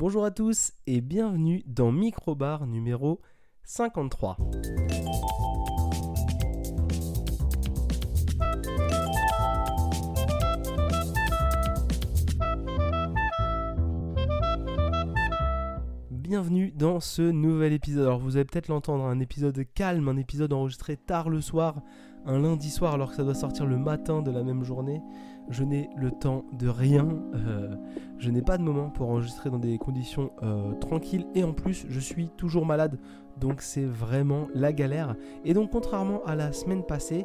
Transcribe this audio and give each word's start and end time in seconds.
Bonjour 0.00 0.24
à 0.24 0.30
tous 0.30 0.74
et 0.86 1.00
bienvenue 1.00 1.64
dans 1.66 1.90
Microbar 1.90 2.68
numéro 2.68 3.20
53. 3.64 4.36
Bienvenue 16.12 16.70
dans 16.70 17.00
ce 17.00 17.22
nouvel 17.22 17.72
épisode. 17.72 18.06
Alors 18.06 18.20
vous 18.20 18.36
allez 18.36 18.44
peut-être 18.44 18.68
l'entendre, 18.68 19.02
un 19.02 19.18
épisode 19.18 19.60
calme, 19.74 20.08
un 20.08 20.16
épisode 20.16 20.52
enregistré 20.52 20.96
tard 20.96 21.28
le 21.28 21.40
soir, 21.40 21.82
un 22.24 22.38
lundi 22.38 22.70
soir 22.70 22.94
alors 22.94 23.10
que 23.10 23.16
ça 23.16 23.24
doit 23.24 23.34
sortir 23.34 23.66
le 23.66 23.78
matin 23.78 24.22
de 24.22 24.30
la 24.30 24.44
même 24.44 24.62
journée. 24.62 25.02
Je 25.50 25.64
n'ai 25.64 25.88
le 25.96 26.10
temps 26.10 26.44
de 26.52 26.68
rien, 26.68 27.08
euh, 27.34 27.74
je 28.18 28.30
n'ai 28.30 28.42
pas 28.42 28.58
de 28.58 28.62
moment 28.62 28.90
pour 28.90 29.08
enregistrer 29.10 29.50
dans 29.50 29.58
des 29.58 29.78
conditions 29.78 30.30
euh, 30.42 30.72
tranquilles 30.74 31.26
et 31.34 31.42
en 31.42 31.52
plus 31.52 31.86
je 31.88 32.00
suis 32.00 32.28
toujours 32.36 32.66
malade 32.66 32.98
donc 33.40 33.62
c'est 33.62 33.84
vraiment 33.84 34.48
la 34.54 34.72
galère. 34.72 35.14
Et 35.44 35.54
donc 35.54 35.70
contrairement 35.70 36.22
à 36.24 36.34
la 36.34 36.52
semaine 36.52 36.82
passée, 36.82 37.24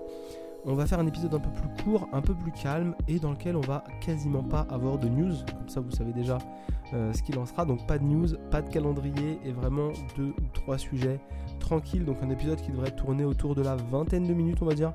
on 0.66 0.76
va 0.76 0.86
faire 0.86 1.00
un 1.00 1.08
épisode 1.08 1.34
un 1.34 1.40
peu 1.40 1.50
plus 1.50 1.84
court, 1.84 2.08
un 2.14 2.22
peu 2.22 2.34
plus 2.34 2.52
calme 2.52 2.96
et 3.08 3.20
dans 3.20 3.32
lequel 3.32 3.56
on 3.56 3.62
va 3.62 3.84
quasiment 4.00 4.44
pas 4.44 4.66
avoir 4.70 4.98
de 4.98 5.10
news. 5.10 5.34
Comme 5.58 5.68
ça, 5.68 5.82
vous 5.82 5.92
savez 5.92 6.14
déjà 6.14 6.38
euh, 6.94 7.12
ce 7.12 7.22
qu'il 7.22 7.38
en 7.38 7.46
sera. 7.46 7.66
Donc, 7.66 7.86
pas 7.86 7.98
de 7.98 8.04
news, 8.04 8.28
pas 8.50 8.62
de 8.62 8.70
calendrier 8.70 9.40
et 9.44 9.52
vraiment 9.52 9.90
deux 10.16 10.30
ou 10.30 10.48
trois 10.54 10.78
sujets 10.78 11.20
tranquilles. 11.60 12.06
Donc, 12.06 12.18
un 12.24 12.30
épisode 12.30 12.62
qui 12.62 12.72
devrait 12.72 12.92
tourner 12.92 13.26
autour 13.26 13.56
de 13.56 13.62
la 13.62 13.76
vingtaine 13.76 14.24
de 14.24 14.34
minutes, 14.34 14.60
on 14.62 14.66
va 14.66 14.74
dire. 14.74 14.94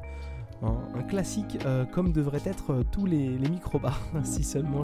Un, 0.62 1.03
classique 1.03 1.59
euh, 1.65 1.85
comme 1.85 2.12
devraient 2.12 2.43
être 2.45 2.73
euh, 2.73 2.83
tous 2.91 3.07
les, 3.07 3.39
les 3.39 3.48
micro-bars, 3.48 4.01
si 4.25 4.43
seulement 4.43 4.83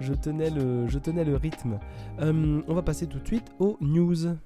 je, 0.00 0.12
tenais 0.14 0.50
le, 0.50 0.86
je 0.88 0.98
tenais 0.98 1.24
le 1.24 1.36
rythme. 1.36 1.78
on 2.18 2.74
va 2.74 2.82
passer 2.82 3.06
tout 3.06 3.18
de 3.18 3.26
suite 3.26 3.52
aux 3.58 3.76
news. 3.80 4.36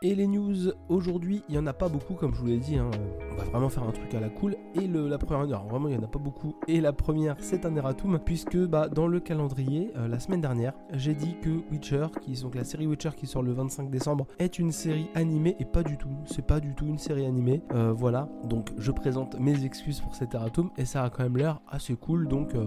Et 0.00 0.14
les 0.14 0.28
news 0.28 0.54
aujourd'hui, 0.88 1.42
il 1.48 1.54
n'y 1.54 1.58
en 1.58 1.66
a 1.66 1.72
pas 1.72 1.88
beaucoup 1.88 2.14
comme 2.14 2.32
je 2.32 2.38
vous 2.38 2.46
l'ai 2.46 2.58
dit. 2.58 2.76
Hein. 2.76 2.88
On 3.32 3.34
va 3.34 3.42
vraiment 3.42 3.68
faire 3.68 3.82
un 3.82 3.90
truc 3.90 4.14
à 4.14 4.20
la 4.20 4.28
cool. 4.28 4.54
Et 4.76 4.86
le, 4.86 5.08
la 5.08 5.18
première, 5.18 5.64
vraiment 5.64 5.88
il 5.88 5.96
n'y 5.96 6.00
en 6.00 6.04
a 6.04 6.08
pas 6.08 6.20
beaucoup. 6.20 6.54
Et 6.68 6.80
la 6.80 6.92
première 6.92 7.34
c'est 7.40 7.66
un 7.66 7.74
erratum 7.74 8.20
puisque 8.24 8.56
bah, 8.56 8.88
dans 8.88 9.08
le 9.08 9.18
calendrier, 9.18 9.90
euh, 9.96 10.06
la 10.06 10.20
semaine 10.20 10.40
dernière, 10.40 10.72
j'ai 10.92 11.14
dit 11.14 11.34
que 11.42 11.50
Witcher, 11.72 12.06
qui 12.20 12.40
donc 12.40 12.54
la 12.54 12.62
série 12.62 12.86
Witcher 12.86 13.10
qui 13.16 13.26
sort 13.26 13.42
le 13.42 13.52
25 13.52 13.90
décembre, 13.90 14.28
est 14.38 14.60
une 14.60 14.70
série 14.70 15.08
animée 15.16 15.56
et 15.58 15.64
pas 15.64 15.82
du 15.82 15.98
tout. 15.98 16.14
C'est 16.26 16.46
pas 16.46 16.60
du 16.60 16.76
tout 16.76 16.86
une 16.86 16.98
série 16.98 17.26
animée. 17.26 17.64
Euh, 17.74 17.92
voilà. 17.92 18.28
Donc 18.44 18.70
je 18.78 18.92
présente 18.92 19.40
mes 19.40 19.64
excuses 19.64 20.00
pour 20.00 20.14
cet 20.14 20.32
erratum 20.32 20.70
et 20.78 20.84
ça 20.84 21.02
a 21.02 21.10
quand 21.10 21.24
même 21.24 21.36
l'air 21.36 21.60
assez 21.68 21.96
cool. 21.96 22.28
Donc 22.28 22.54
euh, 22.54 22.66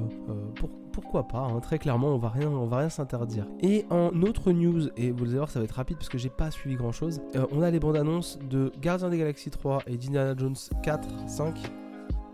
pour 0.56 0.70
pourquoi 0.92 1.28
pas, 1.28 1.40
hein. 1.40 1.60
très 1.60 1.80
clairement, 1.80 2.10
on 2.10 2.18
va 2.18 2.30
rien, 2.30 2.50
va 2.50 2.78
rien 2.78 2.90
s'interdire. 2.90 3.48
Et 3.62 3.86
en 3.90 4.22
autre 4.22 4.52
news, 4.52 4.90
et 4.98 5.12
vous 5.12 5.26
allez 5.26 5.38
voir, 5.38 5.50
ça 5.50 5.60
va 5.60 5.66
être 5.66 5.72
rapide 5.72 5.98
parce 5.98 6.10
que 6.10 6.18
j'ai 6.18 6.30
pas 6.30 6.52
suivi 6.52 6.76
grand 6.76 6.92
chose, 6.92 7.21
euh, 7.36 7.46
on 7.52 7.62
a 7.62 7.72
les 7.72 7.80
bandes 7.80 7.96
annonces 7.96 8.40
de 8.50 8.72
Guardians 8.82 9.10
des 9.10 9.18
Galaxies 9.18 9.52
3 9.52 9.84
et 9.88 9.98
d'Indiana 9.98 10.36
Jones 10.38 10.56
4, 10.84 11.08
5, 11.28 11.56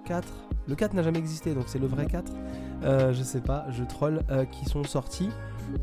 4. 0.06 0.28
Le 0.68 0.76
4 0.76 0.94
n'a 0.94 1.04
jamais 1.04 1.20
existé, 1.20 1.54
donc 1.54 1.66
c'est 1.68 1.80
le 1.80 1.88
vrai 1.88 2.06
4. 2.08 2.32
Euh, 2.84 3.14
je 3.14 3.24
sais 3.24 3.42
pas, 3.42 3.66
je 3.72 3.84
troll, 3.84 4.22
euh, 4.30 4.46
qui 4.46 4.66
sont 4.66 4.84
sortis. 4.84 5.30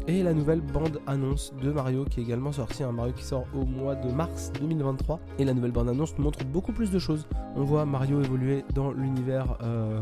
Et 0.08 0.22
la 0.22 0.32
nouvelle 0.32 0.60
bande 0.60 1.00
annonce 1.06 1.52
de 1.62 1.70
Mario 1.70 2.04
qui 2.04 2.20
est 2.20 2.22
également 2.22 2.52
sortie, 2.52 2.82
un 2.82 2.92
Mario 2.92 3.12
qui 3.12 3.24
sort 3.24 3.44
au 3.54 3.64
mois 3.64 3.94
de 3.94 4.10
mars 4.10 4.50
2023. 4.58 5.20
Et 5.38 5.44
la 5.44 5.52
nouvelle 5.52 5.72
bande 5.72 5.88
annonce 5.88 6.16
nous 6.16 6.24
montre 6.24 6.44
beaucoup 6.44 6.72
plus 6.72 6.90
de 6.90 6.98
choses. 6.98 7.26
On 7.54 7.64
voit 7.64 7.84
Mario 7.84 8.20
évoluer 8.20 8.64
dans 8.74 8.92
l'univers 8.92 9.58
euh, 9.62 10.00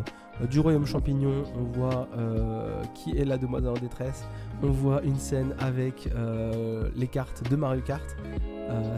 du 0.51 0.61
royaume 0.61 0.87
champignon, 0.87 1.45
on 1.59 1.79
voit 1.79 2.09
euh, 2.17 2.83
qui 2.95 3.17
est 3.17 3.25
la 3.25 3.39
demoiselle 3.39 3.71
en 3.71 3.75
détresse, 3.81 4.25
on 4.63 4.71
voit 4.71 5.03
une 5.03 5.17
scène 5.19 5.55
avec 5.59 6.09
euh, 6.15 6.89
les 6.97 7.07
cartes 7.07 7.49
de 7.51 7.57
Mario 7.57 7.83
Kart. 7.83 8.17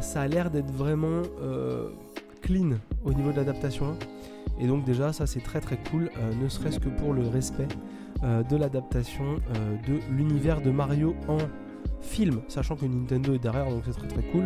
ça 0.00 0.22
a 0.22 0.28
l'air 0.28 0.50
d'être 0.50 0.70
vraiment 0.70 1.22
clean 2.42 2.78
au 3.04 3.12
niveau 3.12 3.32
de 3.32 3.36
l'adaptation. 3.36 3.96
Et 4.60 4.66
donc 4.66 4.84
déjà 4.84 5.12
ça 5.12 5.26
c'est 5.26 5.42
très 5.42 5.60
très 5.60 5.78
cool, 5.90 6.10
ne 6.40 6.48
serait-ce 6.48 6.78
que 6.78 6.88
pour 6.88 7.12
le 7.12 7.26
respect 7.26 7.68
de 8.22 8.56
l'adaptation 8.56 9.36
de 9.88 9.98
l'univers 10.16 10.60
de 10.60 10.70
Mario 10.70 11.14
en 11.28 11.38
film, 12.00 12.40
sachant 12.48 12.76
que 12.76 12.86
Nintendo 12.86 13.34
est 13.34 13.38
derrière, 13.38 13.68
donc 13.68 13.82
c'est 13.86 13.92
très 13.92 14.08
très 14.08 14.22
cool. 14.30 14.44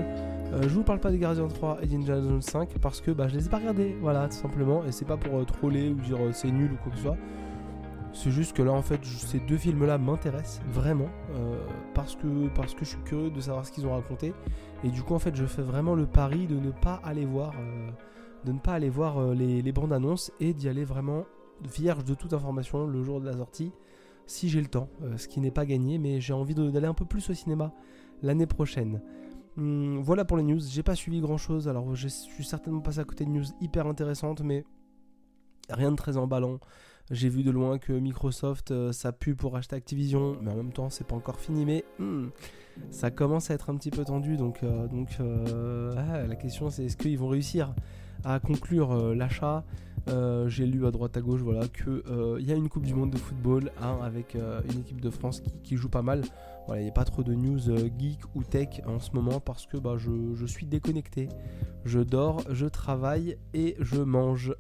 Euh, 0.53 0.63
je 0.63 0.69
vous 0.69 0.83
parle 0.83 0.99
pas 0.99 1.11
des 1.11 1.19
Guardians 1.19 1.49
3 1.49 1.79
et 1.83 1.87
d'Indiana 1.87 2.23
Jones 2.23 2.41
5 2.41 2.79
parce 2.81 3.03
que 3.03 3.11
bah, 3.11 3.29
je 3.29 3.37
les 3.37 3.47
ai 3.47 3.49
pas 3.51 3.59
regardés, 3.59 3.95
voilà, 4.01 4.29
tout 4.29 4.37
simplement. 4.37 4.83
Et 4.85 4.93
c'est 4.93 5.05
pas 5.05 5.19
pour 5.19 5.39
euh, 5.39 5.45
troller 5.45 5.91
ou 5.91 5.95
dire 5.95 6.17
euh, 6.19 6.33
c'est 6.33 6.51
nul 6.51 6.73
ou 6.73 6.77
quoi 6.77 6.91
que 6.91 6.97
ce 6.97 7.03
soit. 7.03 7.17
C'est 8.15 8.31
juste 8.31 8.57
que 8.57 8.63
là, 8.63 8.73
en 8.73 8.81
fait, 8.81 9.05
ces 9.05 9.39
deux 9.41 9.59
films-là 9.59 9.99
m'intéressent 9.99 10.63
vraiment 10.73 11.09
parce, 11.93 12.17
que, 12.17 12.49
parce 12.55 12.73
que 12.73 12.87
je 12.87 12.91
suis 12.91 13.03
curieux 13.05 13.31
de 13.31 13.39
savoir 13.39 13.67
ce 13.67 13.71
qu'ils 13.71 13.87
ont 13.87 13.93
raconté. 13.93 14.33
Et 14.83 14.89
du 14.89 15.03
coup, 15.03 15.15
en 15.15 15.19
fait, 15.19 15.37
je 15.37 15.45
fais 15.45 15.61
vraiment 15.61 15.95
le 15.95 16.07
pari 16.07 16.47
de 16.47 16.59
ne 16.59 16.71
pas 16.71 17.03
aller 17.05 17.27
voir, 17.27 17.53
de 18.47 18.53
ne 18.53 18.59
pas 18.59 18.73
aller 18.73 18.89
voir 18.89 19.35
les, 19.35 19.61
les 19.61 19.73
bandes 19.73 19.93
annonces 19.93 20.33
et 20.41 20.55
d'y 20.55 20.71
aller 20.71 20.85
vraiment 20.85 21.27
vierge 21.63 22.03
de 22.05 22.15
toute 22.15 22.33
information 22.33 22.87
le 22.87 23.05
jour 23.05 23.21
de 23.21 23.27
la 23.27 23.37
sortie 23.37 23.73
si 24.27 24.49
j'ai 24.49 24.63
le 24.63 24.69
temps, 24.69 24.89
ce 25.17 25.29
qui 25.29 25.41
n'est 25.41 25.51
pas 25.51 25.67
gagné, 25.67 25.99
mais 25.99 26.21
j'ai 26.21 26.33
envie 26.33 26.55
d'aller 26.55 26.87
un 26.87 26.95
peu 26.95 27.05
plus 27.05 27.29
au 27.31 27.35
cinéma 27.35 27.73
l'année 28.23 28.47
prochaine. 28.47 29.01
Hum, 29.59 30.01
voilà 30.01 30.25
pour 30.25 30.37
les 30.37 30.45
news. 30.45 30.61
J'ai 30.61 30.85
pas 30.85 30.95
suivi 30.95 31.21
grand 31.21 31.37
chose. 31.37 31.69
Alors, 31.69 31.95
je 31.95 32.09
suis 32.09 32.45
certainement 32.45 32.81
passé 32.81 33.01
à 33.01 33.05
côté 33.05 33.25
de 33.25 33.31
news 33.31 33.45
hyper 33.61 33.87
intéressantes, 33.87 34.41
mais 34.41 34.65
rien 35.69 35.91
de 35.91 35.97
très 35.97 36.17
emballant. 36.17 36.61
J'ai 37.11 37.29
vu 37.29 37.43
de 37.43 37.51
loin 37.51 37.79
que 37.79 37.93
Microsoft, 37.93 38.71
euh, 38.71 38.93
pour 39.37 39.57
acheter 39.57 39.75
Activision, 39.75 40.37
mais 40.43 40.51
en 40.51 40.57
même 40.57 40.73
temps, 40.73 40.91
c'est 40.91 41.07
pas 41.07 41.17
encore 41.17 41.41
fini. 41.41 41.65
Mais 41.65 41.85
hum, 41.99 42.31
ça 42.91 43.11
commence 43.11 43.51
à 43.51 43.55
être 43.55 43.71
un 43.71 43.77
petit 43.77 43.91
peu 43.91 44.05
tendu. 44.05 44.37
Donc, 44.37 44.63
euh, 44.63 44.87
euh, 45.21 45.95
ah, 45.97 46.27
la 46.27 46.37
question, 46.37 46.71
c'est 46.71 46.85
est-ce 46.85 46.97
qu'ils 46.97 47.19
vont 47.19 47.29
réussir 47.29 47.75
à 48.25 48.39
conclure 48.39 49.15
l'achat? 49.15 49.65
J'ai 50.47 50.65
lu 50.65 50.87
à 50.87 50.91
droite 50.91 51.17
à 51.19 51.21
gauche 51.21 51.43
voilà, 51.43 51.69
qu'il 51.69 52.47
y 52.47 52.51
a 52.51 52.55
une 52.55 52.71
Coupe 52.71 52.87
du 52.87 52.95
Monde 52.95 53.11
de 53.11 53.19
football 53.19 53.71
hein, 53.83 53.99
avec 54.03 54.35
une 54.35 54.81
équipe 54.81 55.03
de 55.03 55.11
France 55.11 55.43
qui 55.63 55.77
joue 55.77 55.91
pas 55.91 56.01
mal. 56.01 56.23
Voilà, 56.69 56.83
il 56.83 56.85
n'y 56.85 56.91
a 56.91 56.93
pas 56.93 57.07
trop 57.07 57.23
de 57.23 57.33
news 57.33 57.71
euh, 57.71 57.89
geek 57.99 58.21
ou 58.35 58.45
tech 58.45 58.83
en 58.87 59.01
ce 59.01 59.13
moment 59.13 59.41
parce 59.41 59.65
que 59.65 59.79
bah, 59.79 59.97
je, 59.97 60.45
suis 60.45 60.67
déconnecté. 60.67 61.31
Je 61.87 62.01
dors, 62.01 62.43
je 62.51 62.67
travaille 62.67 63.39
et 63.55 63.75
je 63.81 64.03
mange. 64.03 64.55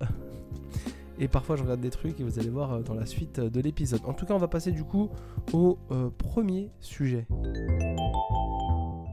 et 1.19 1.28
parfois 1.28 1.56
je 1.56 1.64
regarde 1.64 1.82
des 1.82 1.91
trucs 1.91 2.19
et 2.19 2.24
vous 2.24 2.38
allez 2.38 2.48
voir 2.48 2.72
euh, 2.72 2.80
dans 2.80 2.94
la 2.94 3.04
suite 3.04 3.41
de 3.41 3.60
l'épisode. 3.60 4.00
En 4.06 4.14
tout 4.14 4.24
cas, 4.24 4.32
on 4.32 4.38
va 4.38 4.48
passer 4.48 4.72
du 4.72 4.84
coup 4.84 5.10
au 5.52 5.76
euh, 5.91 6.08
premier 6.08 6.70
sujet. 6.80 7.26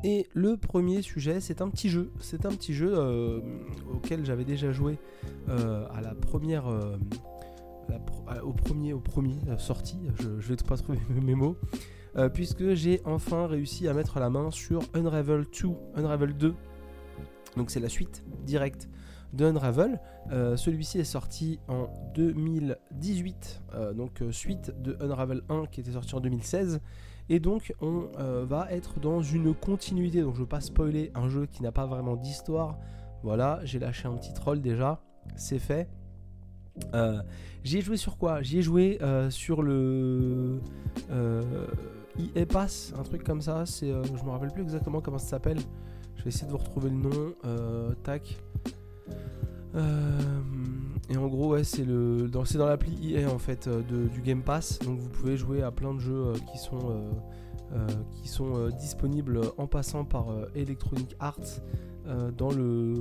Et 0.05 0.29
le 0.33 0.55
premier 0.55 1.01
sujet, 1.01 1.41
c'est 1.41 1.61
un 1.61 1.69
petit 1.69 1.89
jeu. 1.89 2.13
C'est 2.21 2.45
un 2.45 2.51
petit 2.51 2.73
jeu 2.73 2.95
auquel 3.93 4.23
j'avais 4.23 4.45
déjà 4.45 4.71
joué 4.71 4.99
à 5.49 5.99
la 5.99 6.15
première. 6.15 6.67
au 8.41 8.53
premier, 8.53 8.93
au 8.93 8.99
premier 9.01 9.35
sortie, 9.57 9.99
je, 10.21 10.39
je 10.39 10.47
vais 10.47 10.55
pas 10.55 10.77
trouver 10.77 10.99
mes 11.21 11.35
mots. 11.35 11.57
Euh, 12.17 12.29
puisque 12.29 12.73
j'ai 12.75 13.01
enfin 13.03 13.45
réussi 13.45 13.89
à 13.89 13.93
mettre 13.93 14.19
la 14.19 14.29
main 14.29 14.49
sur 14.49 14.83
Unravel 14.93 15.45
2, 15.51 15.69
Unravel 15.95 16.33
2. 16.33 16.55
Donc 17.57 17.69
c'est 17.69 17.81
la 17.81 17.89
suite 17.89 18.23
directe 18.45 18.87
d'Unravel. 19.33 19.99
Euh, 20.31 20.55
celui-ci 20.55 20.99
est 20.99 21.03
sorti 21.03 21.59
en 21.67 21.89
2018, 22.13 23.63
euh, 23.73 23.93
donc 23.93 24.23
suite 24.31 24.73
de 24.81 24.97
Unravel 25.01 25.41
1 25.49 25.65
qui 25.65 25.81
était 25.81 25.91
sorti 25.91 26.15
en 26.15 26.21
2016. 26.21 26.79
Et 27.27 27.39
donc 27.39 27.73
on 27.81 28.07
va 28.43 28.67
être 28.71 28.99
dans 28.99 29.21
une 29.21 29.53
continuité, 29.55 30.21
donc 30.21 30.35
je 30.35 30.39
ne 30.39 30.43
veux 30.43 30.49
pas 30.49 30.61
spoiler 30.61 31.11
un 31.15 31.27
jeu 31.27 31.47
qui 31.47 31.63
n'a 31.63 31.71
pas 31.71 31.87
vraiment 31.87 32.15
d'histoire. 32.15 32.77
Voilà, 33.23 33.59
j'ai 33.63 33.79
lâché 33.79 34.07
un 34.07 34.13
petit 34.13 34.31
troll 34.31 34.61
déjà, 34.61 35.01
c'est 35.35 35.57
fait. 35.57 35.89
J'y 37.63 37.79
ai 37.79 37.81
joué 37.81 37.97
sur 37.97 38.19
quoi? 38.19 38.43
J'y 38.43 38.59
ai 38.59 38.61
joué 38.61 38.99
sur 39.31 39.63
le 39.63 40.61
EA 42.19 42.45
Pass, 42.45 42.93
un 42.97 43.03
truc 43.03 43.23
comme 43.23 43.41
ça. 43.41 43.65
C'est, 43.65 43.91
euh, 43.91 44.03
je 44.03 44.23
me 44.23 44.29
rappelle 44.29 44.51
plus 44.51 44.63
exactement 44.63 45.01
comment 45.01 45.17
ça 45.17 45.27
s'appelle. 45.27 45.59
Je 46.15 46.23
vais 46.23 46.29
essayer 46.29 46.47
de 46.47 46.51
vous 46.51 46.57
retrouver 46.57 46.89
le 46.89 46.95
nom. 46.95 47.33
Euh, 47.45 47.93
tac. 48.03 48.37
Euh, 49.75 50.21
et 51.09 51.17
en 51.17 51.27
gros, 51.27 51.49
ouais, 51.49 51.63
c'est 51.63 51.83
le, 51.83 52.27
dans, 52.29 52.45
c'est 52.45 52.57
dans 52.57 52.67
l'appli 52.67 53.13
EA 53.13 53.29
en 53.29 53.39
fait 53.39 53.69
du 53.69 54.21
Game 54.21 54.41
Pass. 54.41 54.79
Donc 54.79 54.99
vous 54.99 55.09
pouvez 55.09 55.37
jouer 55.37 55.61
à 55.61 55.71
plein 55.71 55.93
de 55.93 55.99
jeux 55.99 56.33
qui 56.51 56.57
sont 56.57 57.11
qui 58.11 58.29
sont 58.29 58.69
disponibles 58.69 59.41
en 59.57 59.67
passant 59.67 60.05
par 60.05 60.27
Electronic 60.55 61.15
Arts 61.19 61.59
dans 62.37 62.51
le 62.51 62.93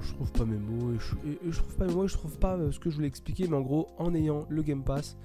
je 0.00 0.12
trouve 0.12 0.32
pas 0.32 0.44
mes 0.44 0.58
mots 0.58 0.92
et 0.92 0.98
je, 0.98 1.50
je, 1.50 1.56
trouve 1.56 1.76
pas 1.76 1.86
mes 1.86 1.94
mots 1.94 2.04
et 2.04 2.08
je 2.08 2.14
trouve 2.14 2.36
pas 2.36 2.58
ce 2.72 2.78
que 2.78 2.90
je 2.90 2.96
voulais 2.96 3.08
expliquer 3.08 3.46
mais 3.46 3.56
en 3.56 3.62
gros 3.62 3.86
en 3.96 4.14
ayant 4.14 4.44
le 4.50 4.62
Game 4.62 4.82
Pass 4.82 5.16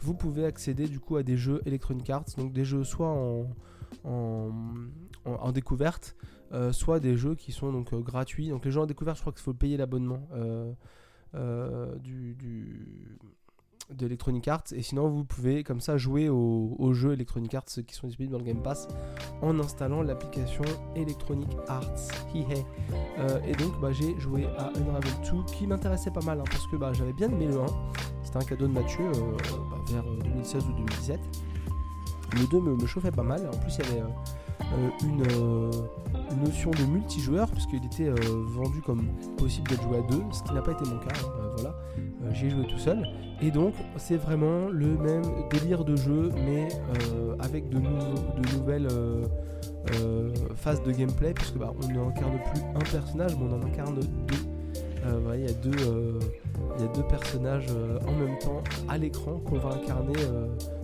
vous 0.00 0.14
pouvez 0.14 0.44
accéder 0.44 0.88
du 0.88 1.00
coup 1.00 1.16
à 1.16 1.22
des 1.22 1.36
jeux 1.36 1.62
Electronic 1.66 2.10
Arts, 2.10 2.26
donc 2.36 2.52
des 2.52 2.64
jeux 2.64 2.84
soit 2.84 3.08
en, 3.08 3.46
en, 4.04 5.52
découverte, 5.52 6.16
euh, 6.52 6.72
soit 6.72 7.00
des 7.00 7.16
jeux 7.16 7.34
qui 7.34 7.52
sont 7.52 7.72
donc 7.72 7.92
euh, 7.92 8.00
gratuits. 8.00 8.48
Donc 8.48 8.64
les 8.64 8.70
jeux 8.70 8.80
en 8.80 8.86
découverte, 8.86 9.16
je 9.16 9.22
crois 9.22 9.32
qu'il 9.32 9.42
faut 9.42 9.54
payer 9.54 9.76
l'abonnement 9.76 10.28
euh, 11.34 11.96
du, 11.98 12.36
d'Electronic 13.90 14.46
Arts. 14.48 14.64
Et 14.72 14.82
sinon, 14.82 15.08
vous 15.08 15.24
pouvez 15.24 15.64
comme 15.64 15.80
ça 15.80 15.96
jouer 15.98 16.28
aux, 16.28 16.92
jeux 16.92 17.12
Electronic 17.12 17.54
Arts 17.54 17.64
qui 17.86 17.94
sont 17.94 18.06
disponibles 18.06 18.32
dans 18.32 18.38
le 18.38 18.44
Game 18.44 18.62
Pass 18.62 18.88
en 19.42 19.58
installant 19.58 20.02
l'application 20.02 20.64
Electronic 20.94 21.50
Arts. 21.68 22.08
Et 22.34 23.52
donc, 23.52 23.80
bah, 23.80 23.92
j'ai 23.92 24.18
joué 24.18 24.46
à 24.58 24.70
Unravel 24.76 25.12
2 25.30 25.44
qui 25.52 25.66
m'intéressait 25.66 26.10
pas 26.10 26.24
mal 26.24 26.40
hein, 26.40 26.44
parce 26.50 26.66
que 26.68 26.76
bah, 26.76 26.92
j'avais 26.92 27.12
bien 27.12 27.30
aimé 27.30 27.46
le 27.46 27.60
1. 27.60 27.66
Un 28.36 28.44
cadeau 28.44 28.66
de 28.66 28.72
Mathieu 28.72 29.04
euh, 29.04 29.36
bah, 29.70 29.78
vers 29.90 30.04
2016 30.04 30.64
ou 30.64 30.72
2017. 30.72 31.20
Le 32.34 32.46
2 32.50 32.60
me, 32.60 32.86
chauffait 32.86 33.10
pas 33.10 33.22
mal. 33.22 33.48
En 33.52 33.56
plus, 33.58 33.76
il 33.78 33.84
y 33.84 33.98
avait 33.98 34.02
une, 35.02 35.22
notion 36.44 36.70
de 36.70 36.84
multijoueur 36.84 37.48
puisqu'il 37.48 37.84
était 37.84 38.10
vendu 38.10 38.82
comme 38.82 39.06
possible 39.38 39.70
d'être 39.70 39.82
joué 39.82 39.98
à 39.98 40.02
deux, 40.02 40.22
ce 40.32 40.42
qui 40.42 40.52
n'a 40.52 40.60
pas 40.60 40.72
été 40.72 40.84
mon 40.84 40.98
cas. 40.98 41.14
Hein, 41.14 41.50
voilà, 41.56 41.74
j'ai 42.32 42.50
joué 42.50 42.66
tout 42.66 42.78
seul. 42.78 43.06
Et 43.42 43.50
donc, 43.50 43.74
c'est 43.96 44.16
vraiment 44.16 44.68
le 44.68 44.96
même 44.96 45.22
délire 45.50 45.84
de 45.84 45.94
jeu, 45.94 46.30
mais 46.46 46.68
euh, 47.12 47.36
avec 47.38 47.68
de, 47.68 47.78
nouvelles 48.56 48.88
euh, 48.90 49.24
euh, 50.00 50.30
phases 50.54 50.82
de 50.82 50.92
gameplay, 50.92 51.34
puisque 51.34 51.58
bah, 51.58 51.72
on 51.82 51.86
n'incarne 51.86 52.38
plus 52.52 52.62
un 52.74 52.78
personnage, 52.78 53.36
mais 53.36 53.46
on 53.50 53.56
en 53.56 53.62
incarne 53.62 53.94
deux. 53.96 54.36
Il 55.34 55.40
y, 55.40 55.48
a 55.48 55.52
deux, 55.52 56.18
y 56.78 56.82
a 56.82 56.88
deux 56.88 57.02
personnages 57.08 57.66
en 58.06 58.12
même 58.12 58.38
temps 58.38 58.62
à 58.88 58.98
l'écran 58.98 59.38
qu'on 59.44 59.58
va 59.58 59.74
incarner 59.74 60.14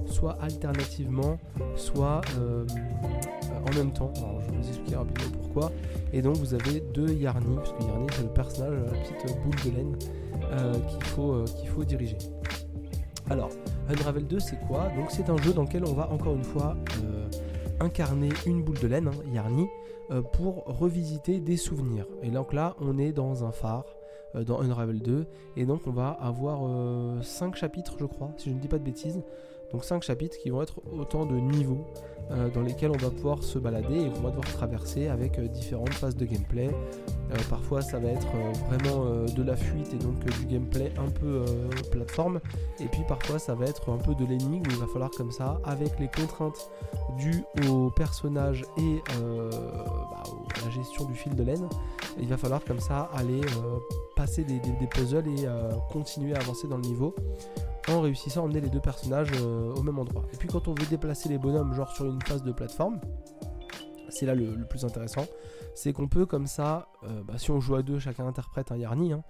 soit 0.06 0.36
alternativement, 0.40 1.38
soit 1.76 2.20
en 3.66 3.74
même 3.76 3.92
temps. 3.92 4.12
Je 4.14 4.50
vais 4.50 4.58
vous 4.58 4.69
expliquer 4.69 4.96
rapidement 4.96 5.38
pourquoi. 5.42 5.72
Et 6.12 6.22
donc, 6.22 6.36
vous 6.36 6.54
avez 6.54 6.80
deux 6.94 7.12
Yarny, 7.12 7.56
puisque 7.56 7.80
Yarny 7.88 8.06
c'est 8.12 8.22
le 8.22 8.28
personnage, 8.28 8.72
la 8.72 8.98
petite 8.98 9.36
boule 9.42 9.72
de 9.72 9.76
laine 9.76 9.96
qu'il 10.88 11.69
faut, 11.69 11.84
diriger. 11.84 12.19
Alors, 13.30 13.50
Unravel 13.88 14.26
2, 14.26 14.40
c'est 14.40 14.58
quoi? 14.66 14.88
Donc, 14.96 15.10
c'est 15.10 15.30
un 15.30 15.36
jeu 15.38 15.52
dans 15.52 15.62
lequel 15.62 15.84
on 15.86 15.94
va 15.94 16.10
encore 16.10 16.34
une 16.34 16.44
fois 16.44 16.76
euh, 17.02 17.26
incarner 17.80 18.30
une 18.46 18.62
boule 18.62 18.78
de 18.78 18.86
laine, 18.86 19.08
hein, 19.08 19.32
Yarny, 19.32 19.66
euh, 20.10 20.22
pour 20.22 20.64
revisiter 20.66 21.40
des 21.40 21.56
souvenirs. 21.56 22.06
Et 22.22 22.30
donc 22.30 22.52
là, 22.52 22.76
on 22.80 22.98
est 22.98 23.12
dans 23.12 23.44
un 23.44 23.52
phare, 23.52 23.84
euh, 23.86 24.01
dans 24.34 24.61
Unravel 24.61 25.00
2, 25.00 25.26
et 25.56 25.67
donc 25.67 25.87
on 25.87 25.90
va 25.93 26.08
avoir 26.08 26.61
5 27.23 27.56
chapitres, 27.56 27.96
je 27.99 28.06
crois, 28.06 28.31
si 28.37 28.50
je 28.50 28.55
ne 28.55 28.61
dis 28.61 28.69
pas 28.69 28.79
de 28.79 28.84
bêtises. 28.84 29.23
Donc 29.72 29.84
5 29.84 30.02
chapitres 30.02 30.36
qui 30.38 30.50
vont 30.50 30.62
être 30.62 30.80
autant 30.92 31.24
de 31.24 31.34
niveaux 31.34 31.86
euh, 32.30 32.48
dans 32.50 32.62
lesquels 32.62 32.90
on 32.90 32.96
va 32.96 33.10
pouvoir 33.10 33.42
se 33.42 33.58
balader 33.58 33.96
et 33.96 34.10
on 34.16 34.20
va 34.20 34.30
devoir 34.30 34.46
traverser 34.52 35.08
avec 35.08 35.38
euh, 35.38 35.48
différentes 35.48 35.92
phases 35.92 36.16
de 36.16 36.24
gameplay. 36.24 36.69
Euh, 36.69 37.36
parfois 37.50 37.82
ça 37.82 37.98
va 37.98 38.08
être 38.08 38.28
vraiment 38.69 39.24
de 39.24 39.42
la 39.42 39.56
fuite 39.56 39.92
et 39.92 39.96
donc 39.96 40.19
du 40.24 40.46
gameplay 40.46 40.92
un 40.98 41.10
peu 41.10 41.44
plateforme. 41.90 42.40
Et 42.80 42.86
puis 42.86 43.02
parfois 43.08 43.38
ça 43.38 43.54
va 43.54 43.66
être 43.66 43.90
un 43.90 43.98
peu 43.98 44.14
de 44.14 44.24
l'énigme 44.24 44.66
où 44.66 44.70
il 44.70 44.76
va 44.78 44.86
falloir 44.86 45.10
comme 45.10 45.30
ça, 45.30 45.60
avec 45.64 45.98
les 45.98 46.08
contraintes 46.08 46.70
dues 47.19 47.44
au 47.69 47.90
personnage 47.90 48.64
et 48.78 49.02
bah, 49.20 50.22
à 50.60 50.64
la 50.64 50.70
gestion 50.70 51.04
du 51.06 51.14
fil 51.14 51.34
de 51.34 51.42
laine, 51.42 51.69
il 52.20 52.28
va 52.28 52.36
falloir 52.36 52.62
comme 52.64 52.80
ça 52.80 53.10
aller 53.14 53.40
passer 54.14 54.44
des 54.44 54.86
puzzles 54.88 55.28
et 55.28 55.46
continuer 55.90 56.34
à 56.34 56.38
avancer 56.38 56.69
dans 56.69 56.76
le 56.76 56.82
niveau 56.82 57.14
en 57.88 58.00
réussissant 58.00 58.43
à 58.43 58.44
emmener 58.44 58.61
les 58.61 58.70
deux 58.70 58.81
personnages 58.81 59.31
euh, 59.34 59.75
au 59.75 59.82
même 59.82 59.99
endroit. 59.99 60.25
Et 60.32 60.37
puis 60.37 60.49
quand 60.49 60.69
on 60.69 60.75
veut 60.75 60.87
déplacer 60.87 61.29
les 61.29 61.38
bonhommes 61.38 61.75
genre 61.75 61.90
sur 61.90 62.06
une 62.06 62.23
phase 62.23 62.43
de 62.43 62.52
plateforme, 62.52 63.00
c'est 64.08 64.26
là 64.26 64.34
le, 64.34 64.64
plus 64.69 64.84
intéressant, 64.84 65.26
c'est 65.75 65.93
qu'on 65.93 66.08
peut 66.08 66.26
comme 66.26 66.46
ça, 66.46 66.88
euh, 67.05 67.23
bah, 67.26 67.34
si 67.38 67.50
on 67.50 67.61
joue 67.61 67.75
à 67.75 67.82
deux, 67.82 67.99
chacun 67.99 68.26
interprète 68.26 68.73
un 68.73 68.76
Yarny. 68.76 69.12
Hein. 69.12 69.23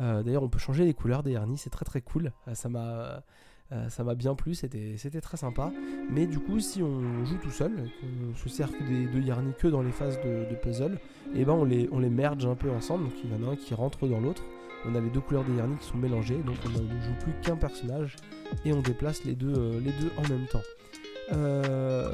Euh, 0.00 0.22
d'ailleurs 0.22 0.42
on 0.42 0.48
peut 0.48 0.58
changer 0.58 0.84
les 0.84 0.94
couleurs 0.94 1.22
des 1.22 1.32
Yarny, 1.32 1.58
c'est 1.58 1.70
très 1.70 1.84
très 1.84 2.00
cool, 2.00 2.32
ça 2.54 2.68
m'a... 2.68 3.22
ça 3.88 4.04
m'a 4.04 4.14
bien 4.14 4.34
plu, 4.34 4.54
c'était, 4.54 4.96
très 5.22 5.38
sympa. 5.38 5.72
Mais 6.10 6.26
du 6.26 6.38
coup, 6.38 6.60
si 6.60 6.82
on 6.82 7.24
joue 7.24 7.38
tout 7.38 7.50
seul, 7.50 7.72
qu'on 8.00 8.36
se 8.36 8.50
sert 8.50 8.68
des 8.86 9.06
deux 9.06 9.20
Yarny 9.20 9.54
que 9.58 9.66
dans 9.66 9.80
les 9.80 9.92
phases 9.92 10.18
de, 10.20 10.54
puzzle, 10.56 10.98
et 11.34 11.40
eh 11.40 11.44
ben 11.46 11.54
on 11.54 11.64
les, 11.64 11.88
on 11.90 11.98
les 11.98 12.10
merge 12.10 12.44
un 12.44 12.54
peu 12.54 12.70
ensemble. 12.70 13.04
Donc 13.04 13.14
il 13.24 13.30
y 13.30 13.34
en 13.34 13.48
a 13.48 13.52
un 13.52 13.56
qui 13.56 13.72
rentre 13.72 14.06
dans 14.06 14.20
l'autre 14.20 14.42
on 14.86 14.94
a 14.94 15.00
les 15.00 15.10
deux 15.10 15.20
couleurs 15.20 15.44
des 15.44 15.54
Yarny 15.54 15.76
qui 15.76 15.86
sont 15.86 15.96
mélangées, 15.96 16.38
donc 16.38 16.56
on 16.66 16.68
ne 16.68 17.02
joue 17.02 17.14
plus 17.20 17.32
qu'un 17.42 17.56
personnage 17.56 18.16
et 18.64 18.72
on 18.72 18.80
déplace 18.80 19.24
les 19.24 19.34
deux, 19.34 19.54
euh, 19.54 19.80
en 20.16 20.22
même 20.28 20.46
temps. 20.46 20.62
Euh, 21.32 22.10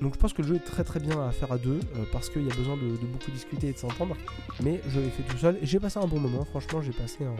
donc 0.00 0.14
je 0.14 0.18
pense 0.18 0.32
que 0.32 0.42
le 0.42 0.48
jeu 0.48 0.54
est 0.56 0.64
très 0.64 0.84
très 0.84 1.00
bien 1.00 1.20
à 1.26 1.30
faire 1.30 1.52
à 1.52 1.58
deux 1.58 1.80
euh, 1.96 2.04
parce 2.12 2.30
qu'il 2.30 2.46
y 2.46 2.50
a 2.50 2.54
besoin 2.54 2.76
de, 2.76 2.88
beaucoup 3.06 3.30
discuter 3.30 3.68
et 3.68 3.72
de 3.72 3.78
s'entendre. 3.78 4.16
Mais 4.62 4.80
je 4.88 5.00
l'ai 5.00 5.10
fait 5.10 5.22
tout 5.24 5.36
seul 5.36 5.58
et 5.60 5.66
j'ai 5.66 5.80
passé 5.80 5.98
un 5.98 6.06
bon 6.06 6.20
moment. 6.20 6.44
Franchement, 6.44 6.80
j'ai 6.80 6.92
passé 6.92 7.24
un, 7.24 7.36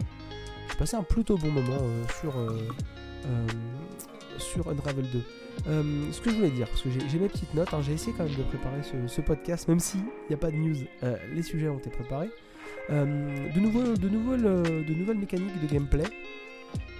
j'ai 0.69 0.77
passé 0.77 0.95
un 0.95 1.03
plutôt 1.03 1.37
bon 1.37 1.51
moment 1.51 1.79
sur, 2.19 2.33
sur 4.37 4.69
Unravel 4.69 5.05
2. 5.11 5.23
ce 6.11 6.21
que 6.21 6.29
je 6.29 6.35
voulais 6.35 6.51
dire, 6.51 6.67
parce 6.67 6.81
que 6.81 6.89
j'ai 6.89 7.17
mes 7.17 7.29
petites 7.29 7.53
notes, 7.53 7.73
hein, 7.73 7.81
j'ai 7.81 7.93
essayé 7.93 8.13
quand 8.15 8.25
même 8.25 8.35
de 8.35 8.43
préparer 8.43 8.83
ce, 8.83 9.07
ce 9.07 9.21
podcast, 9.21 9.67
même 9.67 9.79
s'il 9.79 10.03
n'y 10.29 10.35
a 10.35 10.37
pas 10.37 10.51
de 10.51 10.57
news, 10.57 10.75
les 11.33 11.43
sujets 11.43 11.69
ont 11.69 11.79
été 11.79 11.89
préparés. 11.89 12.29
Euh, 12.89 13.05
de, 13.53 13.59
nouveau, 13.59 13.81
euh, 13.81 13.95
de 14.83 14.93
nouvelles 14.93 15.17
mécaniques 15.17 15.61
de 15.61 15.67
gameplay. 15.67 16.03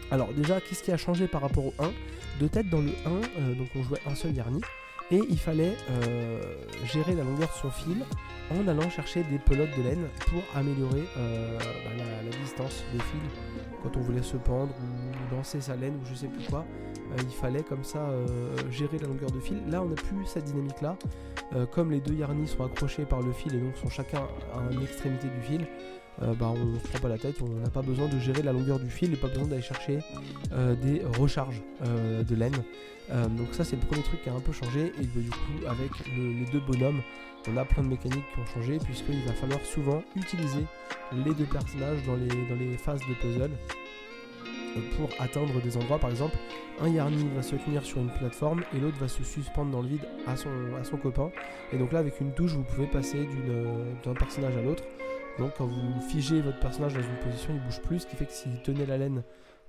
Alors 0.09 0.31
déjà, 0.33 0.61
qu'est-ce 0.61 0.83
qui 0.83 0.91
a 0.91 0.97
changé 0.97 1.27
par 1.27 1.41
rapport 1.41 1.65
au 1.65 1.73
1 1.79 1.91
De 2.39 2.47
tête 2.47 2.69
dans 2.69 2.81
le 2.81 2.91
1, 3.05 3.09
euh, 3.09 3.53
donc 3.55 3.67
on 3.75 3.83
jouait 3.83 3.99
un 4.05 4.15
seul 4.15 4.33
Yarny, 4.33 4.61
et 5.11 5.21
il 5.29 5.37
fallait 5.37 5.75
gérer 6.85 7.15
la 7.15 7.23
longueur 7.23 7.49
de 7.49 7.53
son 7.53 7.69
fil 7.69 7.97
en 8.51 8.67
allant 8.67 8.89
chercher 8.89 9.23
des 9.23 9.39
pelotes 9.39 9.75
de 9.77 9.83
laine 9.83 10.07
pour 10.27 10.41
améliorer 10.55 11.03
bah, 11.15 11.63
la, 11.97 12.37
distance 12.41 12.83
de 12.93 12.99
fil 12.99 13.19
quand 13.83 13.97
on 13.97 14.01
voulait 14.01 14.21
se 14.21 14.37
pendre 14.37 14.73
ou 14.79 15.35
lancer 15.35 15.61
sa 15.61 15.75
laine 15.75 15.95
ou 16.01 16.05
je 16.09 16.15
sais 16.15 16.27
plus 16.27 16.45
quoi. 16.45 16.65
il 17.17 17.29
fallait 17.29 17.63
comme 17.63 17.83
ça 17.83 18.09
gérer 18.69 18.97
la 18.99 19.07
longueur 19.07 19.31
de 19.31 19.39
fil. 19.39 19.61
Là, 19.69 19.81
on 19.81 19.89
n'a 19.89 19.95
plus 19.95 20.25
cette 20.25 20.45
dynamique 20.45 20.81
là. 20.81 20.97
Euh, 21.53 21.65
comme 21.65 21.91
les 21.91 21.99
deux 21.99 22.13
yarnis 22.13 22.47
sont 22.47 22.63
accrochés 22.63 23.03
par 23.03 23.21
le 23.21 23.33
fil 23.33 23.53
et 23.53 23.59
donc 23.59 23.75
sont 23.75 23.89
chacun 23.89 24.21
à 24.53 24.73
une 24.73 24.81
extrémité 24.81 25.27
du 25.27 25.41
fil, 25.41 25.67
euh, 26.21 26.33
bah, 26.33 26.51
on 26.53 26.65
ne 26.65 26.79
se 26.79 26.87
prend 26.87 26.99
pas 26.99 27.09
la 27.09 27.17
tête, 27.17 27.35
on 27.41 27.47
n'a 27.61 27.69
pas 27.69 27.81
besoin 27.81 28.07
de 28.07 28.19
gérer 28.19 28.41
la 28.41 28.51
longueur 28.51 28.79
du 28.79 28.89
fil 28.89 29.13
et 29.13 29.17
pas 29.17 29.27
besoin 29.27 29.47
d'aller 29.47 29.61
chercher 29.61 29.99
euh, 30.53 30.75
des 30.75 31.01
recharges 31.17 31.61
de 31.81 32.35
laine. 32.35 32.55
donc 33.37 33.47
ça 33.53 33.63
c'est 33.63 33.75
le 33.75 33.81
premier 33.81 34.03
truc 34.03 34.21
qui 34.21 34.29
a 34.29 34.33
un 34.33 34.39
peu 34.39 34.51
changé 34.51 34.93
et 34.99 35.05
bah, 35.15 35.21
du 35.21 35.29
coup 35.29 35.67
avec 35.67 35.89
les 36.15 36.45
deux 36.51 36.59
bonhommes 36.59 37.01
on 37.49 37.57
a 37.57 37.65
plein 37.65 37.83
de 37.83 37.89
mécaniques 37.89 38.25
qui 38.33 38.39
ont 38.39 38.45
changé 38.45 38.77
puisqu'il 38.83 39.21
va 39.25 39.33
falloir 39.33 39.59
souvent 39.61 40.03
utiliser 40.15 40.65
les 41.25 41.33
deux 41.33 41.45
personnages 41.45 42.03
dans 42.05 42.15
les, 42.15 42.77
phases 42.77 43.01
de 43.01 43.13
puzzle 43.15 43.51
pour 44.95 45.09
atteindre 45.19 45.61
des 45.61 45.75
endroits. 45.75 45.99
Par 45.99 46.09
exemple, 46.09 46.37
un 46.79 46.87
Yarny 46.87 47.27
va 47.35 47.41
se 47.41 47.55
tenir 47.55 47.83
sur 47.83 47.97
une 47.99 48.09
plateforme 48.09 48.63
et 48.75 48.79
l'autre 48.79 48.97
va 48.99 49.07
se 49.07 49.23
suspendre 49.23 49.71
dans 49.71 49.81
le 49.81 49.87
vide 49.87 50.07
à 50.27 50.35
son, 50.35 50.49
à 50.79 50.83
son 50.83 50.97
copain. 50.97 51.31
Et 51.73 51.77
donc 51.77 51.91
là, 51.91 51.99
avec 51.99 52.19
une 52.21 52.31
touche, 52.33 52.53
vous 52.53 52.63
pouvez 52.63 52.87
passer 52.87 53.27
d'un 54.05 54.13
personnage 54.13 54.55
à 54.55 54.61
l'autre. 54.61 54.83
Donc 55.39 55.53
quand 55.57 55.65
vous 55.65 56.01
figez 56.01 56.41
votre 56.41 56.59
personnage 56.59 56.93
dans 56.93 57.01
une 57.01 57.19
position, 57.23 57.53
il 57.53 57.61
bouge 57.61 57.81
plus, 57.81 57.99
ce 57.99 58.07
qui 58.07 58.15
fait 58.15 58.25
que 58.25 58.33
s'il 58.33 58.61
tenait 58.61 58.85
la 58.85 58.97
laine 58.97 59.23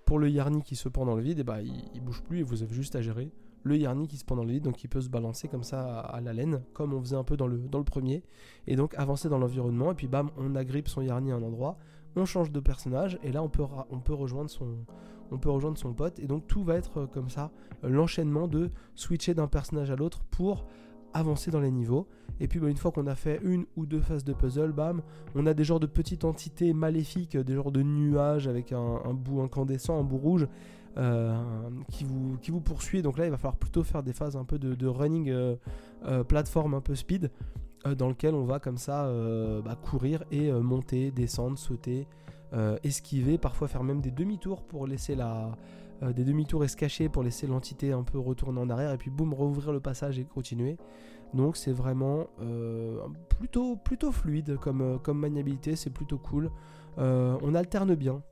pour 0.05 0.19
le 0.19 0.29
Yarny 0.29 0.63
qui 0.63 0.77
se 0.77 0.89
pend 0.89 1.07
dans 1.07 1.15
le 1.15 1.23
vide, 1.23 1.39
et 1.39 1.43
eh 1.43 1.45
bah, 1.45 1.63
il, 1.63 1.85
il, 1.95 2.01
bouge 2.01 2.23
plus 2.23 2.41
et 2.41 2.43
vous 2.43 2.63
avez 2.63 2.75
juste 2.75 2.97
à 2.97 3.03
gérer 3.03 3.31
le 3.63 3.77
Yarny 3.77 4.09
qui 4.09 4.17
se 4.17 4.25
pend 4.25 4.35
dans 4.35 4.45
le 4.45 4.51
vide, 4.51 4.65
donc 4.65 4.83
il 4.83 4.89
peut 4.89 5.01
se 5.01 5.09
balancer 5.09 5.47
comme 5.47 5.63
ça 5.63 6.01
à, 6.01 6.21
la 6.21 6.33
laine, 6.33 6.63
comme 6.73 6.93
on 6.93 7.01
faisait 7.01 7.17
un 7.17 7.23
peu 7.23 7.37
dans 7.37 7.47
le, 7.47 7.59
dans 7.59 7.79
le 7.79 7.85
premier, 7.85 8.25
et 8.67 8.75
donc 8.75 8.95
avancer 8.97 9.29
dans 9.29 9.39
l'environnement, 9.39 9.93
et 9.93 9.95
puis 9.95 10.09
bam, 10.09 10.31
on 10.37 10.57
agrippe 10.57 10.89
son 10.89 11.01
Yarny 11.01 11.31
à 11.31 11.37
un 11.37 11.43
endroit, 11.43 11.79
on 12.17 12.25
change 12.25 12.51
de 12.51 12.61
personnage 12.61 13.19
et 13.23 13.33
là 13.33 13.43
on 13.43 13.49
peut, 13.49 13.63
on 13.91 14.01
peut 14.01 14.15
rejoindre 14.15 14.51
son 14.51 14.85
on 15.33 15.39
peut 15.39 15.51
rejoindre 15.51 15.79
son 15.79 15.95
pote. 15.95 16.19
Et 16.19 16.27
donc 16.27 16.47
tout 16.47 16.63
va 16.63 16.77
être 16.77 16.99
euh, 16.99 17.07
comme 17.07 17.31
ça 17.31 17.51
euh, 17.85 17.89
l'enchaînement 17.89 18.47
de 18.49 18.71
switcher 18.95 19.35
d'un 19.35 19.49
personnage 19.49 19.91
à 19.91 19.97
l'autre 19.97 20.23
pour 20.31 20.67
avancer 21.15 21.51
dans 21.51 21.61
les 21.61 21.71
niveaux. 21.71 22.07
Et 22.41 22.49
puis 22.49 22.59
bah, 22.59 22.69
une 22.69 22.77
fois 22.77 22.91
qu'on 22.91 23.07
a 23.07 23.15
fait 23.15 23.41
une 23.43 23.67
ou 23.77 23.87
deux 23.87 24.01
phases 24.01 24.25
de 24.25 24.33
puzzle 24.33 24.73
bam 24.73 25.03
on 25.35 25.47
a 25.47 25.55
des 25.55 25.65
genres 25.65 25.81
de 25.81 25.87
petites 25.87 26.25
entités 26.25 26.73
maléfiques 26.73 27.37
des 27.37 27.55
genres 27.55 27.71
de 27.71 27.83
nuages 27.83 28.49
avec 28.49 28.73
un, 28.73 29.15
bout 29.15 29.43
incandescent 29.43 29.99
un 30.01 30.03
bout 30.03 30.17
rouge 30.17 30.49
euh, 30.97 31.37
qui, 31.91 32.05
vous, 32.05 32.37
qui 32.41 32.51
vous 32.51 32.61
poursuit. 32.61 33.03
Donc 33.03 33.19
là 33.19 33.27
il 33.27 33.31
va 33.31 33.37
falloir 33.37 33.57
plutôt 33.57 33.85
faire 33.85 34.03
des 34.03 34.13
phases 34.13 34.37
un 34.37 34.45
peu 34.45 34.59
de, 34.59 34.87
running 34.87 35.33
plateforme 36.27 36.75
un 36.75 36.81
peu 36.81 36.95
speed 36.95 37.31
euh, 37.87 37.95
dans 37.95 38.09
lequel 38.09 38.35
on 38.35 38.45
va 38.45 38.61
comme 38.61 38.79
ça 38.79 39.07
euh, 39.07 39.61
bah, 39.61 39.77
courir 39.81 40.23
et 40.31 40.51
euh, 40.51 40.61
monter, 40.61 41.11
descendre, 41.11 41.59
sauter, 41.59 42.07
esquiver, 42.83 43.39
parfois 43.39 43.67
faire 43.67 43.83
même 43.83 44.03
des 44.03 44.11
demi-tours 44.11 44.63
pour 44.63 44.87
laisser 44.87 45.15
la, 45.15 45.53
des 46.03 46.25
demi-tours 46.25 46.65
et 46.65 46.69
se 46.69 46.77
cacher 46.77 47.09
pour 47.09 47.23
laisser 47.23 47.47
l'entité 47.47 47.93
un 47.93 48.03
peu 48.03 48.19
retourner 48.19 48.61
en 48.61 48.69
arrière 48.71 48.93
et 48.93 48.99
puis 48.99 49.11
boum 49.11 49.33
rouvrir 49.33 49.73
le 49.73 49.81
passage 49.81 50.19
et 50.19 50.25
continuer. 50.25 50.77
Donc 51.33 51.57
c'est 51.57 51.73
vraiment 51.73 52.27
plutôt, 53.29 53.77
plutôt 53.77 54.13
fluide 54.13 54.57
comme, 54.59 54.99
comme 55.03 55.19
maniabilité, 55.19 55.77
c'est 55.77 55.91
plutôt 55.91 56.19
cool. 56.19 56.51
on 56.97 57.55
alterne 57.55 57.95
bien. 57.95 58.23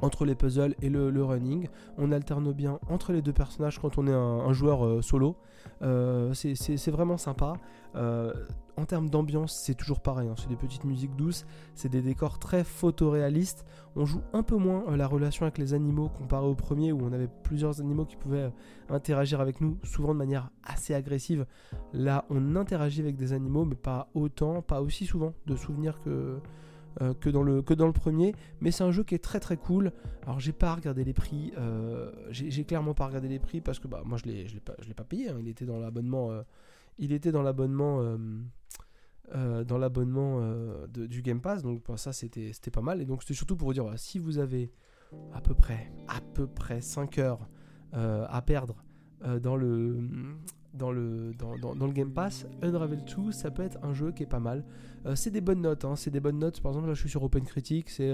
entre 0.00 0.24
les 0.24 0.34
puzzles 0.34 0.74
et 0.82 0.88
le, 0.88 1.24
running. 1.24 1.68
On 1.98 2.12
alterne 2.12 2.52
bien 2.52 2.78
entre 2.88 3.12
les 3.12 3.22
deux 3.22 3.32
personnages 3.32 3.78
quand 3.78 3.98
on 3.98 4.06
est 4.06 4.12
un, 4.12 4.52
joueur 4.52 4.84
euh, 4.84 5.02
solo. 5.02 5.36
Euh, 5.82 6.32
c'est 6.34 6.90
vraiment 6.90 7.16
sympa. 7.16 7.54
Euh, 7.94 8.32
en 8.76 8.84
termes 8.84 9.10
d'ambiance, 9.10 9.54
c'est 9.54 9.74
toujours 9.74 10.00
pareil. 10.00 10.28
Hein. 10.28 10.34
C'est 10.38 10.48
des 10.48 10.56
petites 10.56 10.84
musiques 10.84 11.14
douces, 11.16 11.44
c'est 11.74 11.88
des 11.88 12.02
décors 12.02 12.38
très 12.38 12.64
photoréalistes. 12.64 13.64
On 13.96 14.06
joue 14.06 14.22
un 14.32 14.42
peu 14.42 14.56
moins 14.56 14.96
la 14.96 15.06
relation 15.06 15.44
avec 15.44 15.58
les 15.58 15.74
animaux 15.74 16.08
comparé 16.08 16.46
au 16.46 16.54
premier 16.54 16.92
où 16.92 17.00
on 17.02 17.12
avait 17.12 17.28
plusieurs 17.42 17.80
animaux 17.80 18.06
qui 18.06 18.16
pouvaient 18.16 18.50
interagir 18.88 19.40
avec 19.40 19.60
nous, 19.60 19.78
souvent 19.82 20.14
de 20.14 20.18
manière 20.18 20.50
assez 20.64 20.94
agressive. 20.94 21.46
Là, 21.92 22.24
on 22.30 22.56
interagit 22.56 23.00
avec 23.00 23.16
des 23.16 23.32
animaux, 23.32 23.64
mais 23.64 23.76
pas 23.76 24.08
autant, 24.14 24.62
pas 24.62 24.80
aussi 24.80 25.04
souvent 25.04 25.34
de 25.46 25.56
souvenirs 25.56 26.00
que, 26.02 26.40
euh, 27.00 27.14
dans 27.32 27.42
le, 27.42 27.92
premier. 27.92 28.34
Mais 28.60 28.70
c'est 28.70 28.84
un 28.84 28.92
jeu 28.92 29.04
qui 29.04 29.14
est 29.14 29.22
très 29.22 29.40
très 29.40 29.56
cool. 29.56 29.92
Alors 30.22 30.40
j'ai 30.40 30.52
pas 30.52 30.74
regardé 30.74 31.04
les 31.04 31.12
prix. 31.14 31.52
Euh, 31.58 32.10
j'ai 32.30 32.64
clairement 32.64 32.94
pas 32.94 33.06
regardé 33.06 33.28
les 33.28 33.38
prix 33.38 33.60
parce 33.60 33.78
que 33.78 33.88
bah, 33.88 34.02
moi 34.04 34.18
je 34.18 34.24
l'ai 34.24 34.46
pas, 34.64 34.74
pas 34.96 35.04
payé. 35.04 35.28
Hein. 35.28 35.36
Il 35.40 35.48
était 35.48 35.66
dans 35.66 35.78
l'abonnement. 35.78 36.30
Euh, 36.30 36.42
il 36.98 37.12
était 37.12 37.32
dans 37.32 37.42
l'abonnement. 37.42 38.02
dans 39.34 39.78
l'abonnement 39.78 40.40
du 40.88 41.22
Game 41.22 41.40
Pass 41.40 41.62
donc 41.62 41.82
bah, 41.88 41.96
ça 41.96 42.12
c'était 42.12 42.70
pas 42.70 42.82
mal 42.82 43.00
et 43.00 43.06
donc 43.06 43.22
c'était 43.22 43.34
surtout 43.34 43.56
pour 43.56 43.68
vous 43.68 43.72
dire 43.72 43.86
si 43.96 44.18
vous 44.18 44.38
avez 44.38 44.70
à 45.32 45.40
peu 45.40 45.54
près 45.54 45.90
à 46.06 46.20
peu 46.20 46.46
près 46.46 46.82
5 46.82 47.18
heures 47.18 47.48
à 47.92 48.42
perdre 48.42 48.84
dans 49.40 49.56
le 49.56 50.36
dans 50.74 50.90
le, 50.90 51.34
dans, 51.34 51.86
le 51.86 51.92
Game 51.92 52.12
Pass, 52.12 52.46
Unravel 52.62 53.04
2, 53.04 53.32
ça 53.32 53.50
peut 53.50 53.62
être 53.62 53.78
un 53.82 53.92
jeu 53.92 54.12
qui 54.12 54.22
est 54.22 54.26
pas 54.26 54.40
mal. 54.40 54.64
Euh, 55.06 55.14
c'est 55.14 55.30
des 55.30 55.40
bonnes 55.40 55.60
notes, 55.60 55.84
hein, 55.84 55.96
c'est 55.96 56.10
des 56.10 56.20
bonnes 56.20 56.38
notes. 56.38 56.60
Par 56.60 56.72
exemple, 56.72 56.88
là 56.88 56.94
je 56.94 57.00
suis 57.00 57.10
sur 57.10 57.22
Open 57.22 57.44
Critic, 57.44 57.90
c'est 57.90 58.12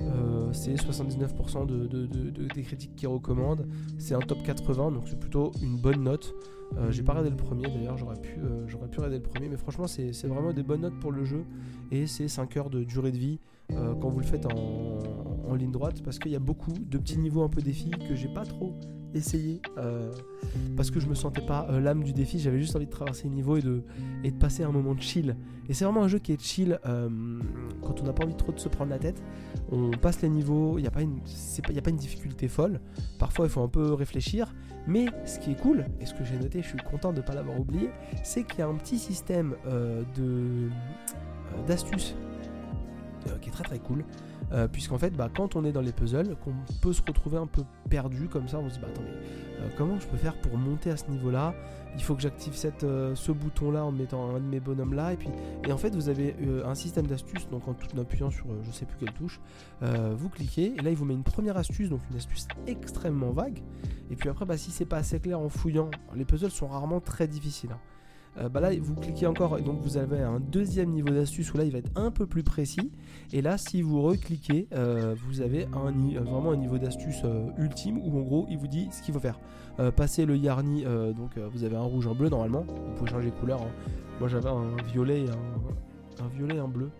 euh, 0.00 0.50
euh, 0.50 0.52
79% 0.52 1.66
de, 1.66 1.86
de, 1.86 2.06
des 2.54 2.62
critiques 2.62 2.96
qui 2.96 3.06
recommandent. 3.06 3.66
C'est 3.98 4.14
un 4.14 4.20
top 4.20 4.42
80, 4.42 4.92
donc 4.92 5.04
c'est 5.06 5.18
plutôt 5.18 5.52
une 5.62 5.76
bonne 5.76 6.02
note. 6.02 6.34
Euh, 6.76 6.90
j'ai 6.90 7.02
pas 7.02 7.12
regardé 7.12 7.30
le 7.30 7.36
premier 7.36 7.68
d'ailleurs, 7.68 7.96
j'aurais 7.96 8.20
pu, 8.20 8.38
pu 8.66 8.96
regarder 8.98 9.16
le 9.16 9.22
premier, 9.22 9.48
mais 9.48 9.56
franchement, 9.56 9.86
c'est 9.86 10.26
vraiment 10.26 10.52
des 10.52 10.62
bonnes 10.62 10.82
notes 10.82 10.98
pour 11.00 11.12
le 11.12 11.24
jeu. 11.24 11.44
Et 11.90 12.06
c'est 12.06 12.28
5 12.28 12.56
heures 12.56 12.70
de 12.70 12.84
durée 12.84 13.12
de 13.12 13.18
vie 13.18 13.38
quand 14.00 14.08
vous 14.08 14.20
le 14.20 14.26
faites 14.26 14.46
en 14.46 15.54
ligne 15.54 15.72
droite, 15.72 16.02
parce 16.02 16.18
qu'il 16.18 16.32
y 16.32 16.36
a 16.36 16.40
beaucoup 16.40 16.72
de 16.72 16.98
petits 16.98 17.18
niveaux 17.18 17.42
un 17.42 17.48
peu 17.48 17.60
défis 17.60 17.90
que 17.90 18.14
j'ai 18.14 18.28
pas 18.28 18.44
trop 18.44 18.74
essayer 19.14 19.60
euh, 19.78 20.12
parce 20.76 20.90
que 20.90 21.00
je 21.00 21.06
me 21.06 21.14
sentais 21.14 21.40
pas 21.40 21.66
euh, 21.70 21.80
l'âme 21.80 22.02
du 22.02 22.12
défi, 22.12 22.38
j'avais 22.38 22.58
juste 22.58 22.76
envie 22.76 22.86
de 22.86 22.90
traverser 22.90 23.24
les 23.24 23.34
niveaux 23.34 23.56
et 23.56 23.62
de, 23.62 23.82
et 24.24 24.30
de 24.30 24.36
passer 24.36 24.62
un 24.62 24.70
moment 24.70 24.94
de 24.94 25.00
chill. 25.00 25.36
Et 25.68 25.74
c'est 25.74 25.84
vraiment 25.84 26.02
un 26.02 26.08
jeu 26.08 26.18
qui 26.18 26.32
est 26.32 26.42
chill 26.42 26.78
euh, 26.86 27.08
quand 27.82 28.00
on 28.00 28.04
n'a 28.04 28.12
pas 28.12 28.24
envie 28.24 28.36
trop 28.36 28.52
de 28.52 28.58
se 28.58 28.68
prendre 28.68 28.90
la 28.90 28.98
tête. 28.98 29.22
On 29.70 29.90
passe 29.90 30.22
les 30.22 30.28
niveaux, 30.28 30.78
il 30.78 30.82
n'y 30.82 30.88
a, 30.88 30.90
pas 30.90 31.02
une, 31.02 31.18
a 31.18 31.80
pas 31.80 31.90
une 31.90 31.96
difficulté 31.96 32.48
folle. 32.48 32.80
Parfois 33.18 33.46
il 33.46 33.50
faut 33.50 33.62
un 33.62 33.68
peu 33.68 33.92
réfléchir. 33.92 34.54
Mais 34.86 35.06
ce 35.26 35.38
qui 35.38 35.50
est 35.50 35.60
cool, 35.60 35.84
et 36.00 36.06
ce 36.06 36.14
que 36.14 36.24
j'ai 36.24 36.38
noté, 36.38 36.62
je 36.62 36.68
suis 36.68 36.78
content 36.78 37.12
de 37.12 37.18
ne 37.18 37.22
pas 37.22 37.34
l'avoir 37.34 37.60
oublié, 37.60 37.90
c'est 38.24 38.44
qu'il 38.44 38.60
y 38.60 38.62
a 38.62 38.68
un 38.68 38.76
petit 38.76 38.98
système 38.98 39.54
de 40.16 40.70
d'astuces 41.66 42.14
qui 43.42 43.50
est 43.50 43.52
très 43.52 43.64
très 43.64 43.78
cool. 43.78 44.04
Euh, 44.52 44.66
puisqu'en 44.66 44.98
fait, 44.98 45.10
bah, 45.10 45.28
quand 45.34 45.56
on 45.56 45.64
est 45.64 45.72
dans 45.72 45.80
les 45.80 45.92
puzzles, 45.92 46.36
qu'on 46.42 46.54
peut 46.80 46.92
se 46.92 47.02
retrouver 47.06 47.36
un 47.36 47.46
peu 47.46 47.62
perdu 47.90 48.28
comme 48.28 48.48
ça, 48.48 48.58
on 48.58 48.68
se 48.68 48.74
dit, 48.74 48.80
bah 48.80 48.88
attendez, 48.90 49.08
euh, 49.60 49.68
comment 49.76 49.98
je 50.00 50.06
peux 50.06 50.16
faire 50.16 50.34
pour 50.34 50.56
monter 50.56 50.90
à 50.90 50.96
ce 50.96 51.10
niveau-là? 51.10 51.54
Il 51.96 52.02
faut 52.02 52.14
que 52.14 52.22
j'active 52.22 52.54
euh, 52.84 53.14
ce 53.14 53.32
bouton-là 53.32 53.84
en 53.84 53.92
mettant 53.92 54.30
un 54.30 54.40
de 54.40 54.44
mes 54.44 54.60
bonhommes 54.60 54.94
là, 54.94 55.12
et 55.12 55.16
puis, 55.16 55.28
en 55.70 55.76
fait, 55.76 55.94
vous 55.94 56.08
avez 56.08 56.34
un 56.64 56.74
système 56.74 57.06
d'astuces, 57.06 57.48
donc 57.50 57.66
en 57.68 57.74
tout 57.74 57.88
appuyant 58.00 58.30
sur 58.30 58.46
je 58.62 58.70
sais 58.70 58.86
plus 58.86 58.96
quelle 58.98 59.12
touche, 59.14 59.40
vous 59.80 60.28
cliquez, 60.28 60.74
et 60.76 60.82
là, 60.82 60.90
il 60.90 60.96
vous 60.96 61.04
met 61.04 61.14
une 61.14 61.24
première 61.24 61.56
astuce, 61.56 61.88
donc 61.88 62.00
une 62.10 62.16
astuce 62.16 62.46
extrêmement 62.66 63.32
vague, 63.32 63.62
et 64.10 64.16
puis 64.16 64.28
après, 64.28 64.44
bah, 64.44 64.56
si 64.56 64.70
c'est 64.70 64.86
pas 64.86 64.98
assez 64.98 65.18
clair 65.18 65.40
en 65.40 65.48
fouillant, 65.48 65.90
les 66.14 66.24
puzzles 66.24 66.50
sont 66.50 66.68
rarement 66.68 67.00
très 67.00 67.26
difficiles. 67.26 67.70
Hein. 67.72 67.80
Euh, 68.40 68.48
bah 68.48 68.60
là 68.60 68.70
vous 68.80 68.94
cliquez 68.94 69.26
encore 69.26 69.58
et 69.58 69.62
donc 69.62 69.80
vous 69.80 69.96
avez 69.96 70.20
un 70.20 70.40
deuxième 70.40 70.90
niveau 70.90 71.08
d'astuce 71.08 71.52
où 71.52 71.58
là 71.58 71.64
il 71.64 71.72
va 71.72 71.78
être 71.78 71.90
un 71.96 72.10
peu 72.10 72.26
plus 72.26 72.42
précis. 72.42 72.92
Et 73.32 73.42
là 73.42 73.58
si 73.58 73.82
vous 73.82 74.02
recliquez 74.02 74.68
euh, 74.72 75.14
vous 75.26 75.40
avez 75.40 75.66
un, 75.72 75.92
vraiment 76.22 76.52
un 76.52 76.56
niveau 76.56 76.78
d'astuce 76.78 77.22
euh, 77.24 77.48
ultime 77.58 77.98
où 77.98 78.18
en 78.18 78.22
gros 78.22 78.46
il 78.48 78.58
vous 78.58 78.68
dit 78.68 78.88
ce 78.92 79.02
qu'il 79.02 79.14
faut 79.14 79.20
faire. 79.20 79.38
Passer 79.94 80.26
le 80.26 80.36
yarny 80.36 80.82
donc 80.82 81.38
vous 81.52 81.62
avez 81.62 81.76
un 81.76 81.82
rouge 81.82 82.08
un 82.08 82.14
bleu 82.14 82.28
normalement. 82.28 82.62
Vous 82.62 82.94
pouvez 82.96 83.10
changer 83.10 83.30
de 83.30 83.36
couleur 83.36 83.62
hein. 83.62 83.70
moi 84.18 84.28
j'avais 84.28 84.48
un 84.48 84.74
violet 84.92 85.20
et 85.20 85.28
un, 85.28 86.24
un 86.24 86.28
violet 86.28 86.56
et 86.56 86.58
un 86.58 86.66
bleu. 86.66 86.90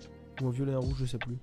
Ou 0.40 0.47
un 0.47 0.50
violet 0.50 0.71
et 0.71 0.76
un 0.76 0.78
rouge 0.78 0.99
je 1.00 1.04
sais 1.04 1.18
plus 1.18 1.37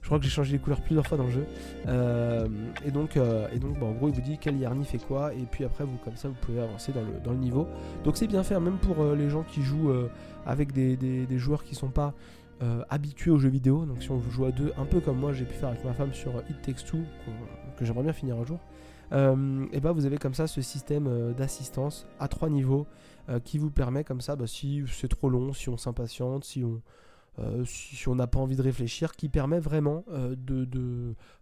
je 0.00 0.06
crois 0.06 0.18
que 0.18 0.24
j'ai 0.24 0.30
changé 0.30 0.52
les 0.52 0.58
couleurs 0.58 0.80
plusieurs 0.80 1.06
fois 1.06 1.18
dans 1.18 1.24
le 1.24 1.30
jeu. 1.30 1.46
Euh, 1.86 2.46
et 2.84 2.90
donc, 2.90 3.16
euh, 3.16 3.48
et 3.52 3.58
donc 3.58 3.78
bah, 3.78 3.86
en 3.86 3.92
gros, 3.92 4.08
il 4.08 4.14
vous 4.14 4.20
dit 4.20 4.38
quel 4.40 4.56
Yarny 4.56 4.84
fait 4.84 4.98
quoi. 4.98 5.34
Et 5.34 5.46
puis 5.50 5.64
après, 5.64 5.84
vous 5.84 5.98
comme 5.98 6.16
ça, 6.16 6.28
vous 6.28 6.36
pouvez 6.40 6.60
avancer 6.60 6.92
dans 6.92 7.02
le, 7.02 7.20
dans 7.22 7.32
le 7.32 7.38
niveau. 7.38 7.66
Donc 8.04 8.16
c'est 8.16 8.26
bien 8.26 8.42
fait, 8.42 8.58
même 8.58 8.78
pour 8.78 9.00
euh, 9.02 9.14
les 9.14 9.28
gens 9.28 9.42
qui 9.42 9.62
jouent 9.62 9.92
avec 10.46 10.72
des, 10.72 10.96
des, 10.96 11.38
joueurs 11.38 11.64
qui 11.64 11.74
sont 11.74 11.88
pas 11.88 12.14
habitués 12.88 13.30
aux 13.30 13.38
jeux 13.38 13.48
vidéo. 13.48 13.84
Donc 13.84 14.02
si 14.02 14.10
on 14.10 14.20
joue 14.30 14.44
à 14.46 14.52
deux, 14.52 14.72
un 14.78 14.84
peu 14.84 15.00
comme 15.00 15.18
moi, 15.18 15.32
j'ai 15.32 15.44
pu 15.44 15.54
faire 15.54 15.70
avec 15.70 15.84
ma 15.84 15.92
femme 15.92 16.12
sur 16.12 16.32
It 16.48 16.62
Takes 16.62 16.84
Two, 16.84 16.98
que 17.76 17.84
j'aimerais 17.84 18.04
bien 18.04 18.12
finir 18.12 18.36
un 18.36 18.44
jour. 18.44 18.58
et 19.12 19.80
bah 19.80 19.92
vous 19.92 20.06
avez 20.06 20.18
comme 20.18 20.34
ça 20.34 20.46
ce 20.46 20.62
système 20.62 21.34
d'assistance 21.34 22.06
à 22.18 22.28
trois 22.28 22.48
niveaux 22.48 22.86
qui 23.44 23.58
vous 23.58 23.70
permet 23.70 24.04
comme 24.04 24.20
ça, 24.20 24.36
bah, 24.36 24.46
si 24.46 24.82
c'est 24.88 25.08
trop 25.08 25.28
long, 25.28 25.52
si 25.52 25.68
on 25.68 25.76
s'impatiente, 25.76 26.44
si 26.44 26.64
on 26.64 26.80
euh, 27.42 27.64
si 27.64 28.08
on 28.08 28.14
n'a 28.14 28.26
pas 28.26 28.38
envie 28.38 28.56
de 28.56 28.62
réfléchir, 28.62 29.12
qui 29.16 29.28
permet 29.28 29.60
vraiment 29.60 30.04
euh, 30.10 30.34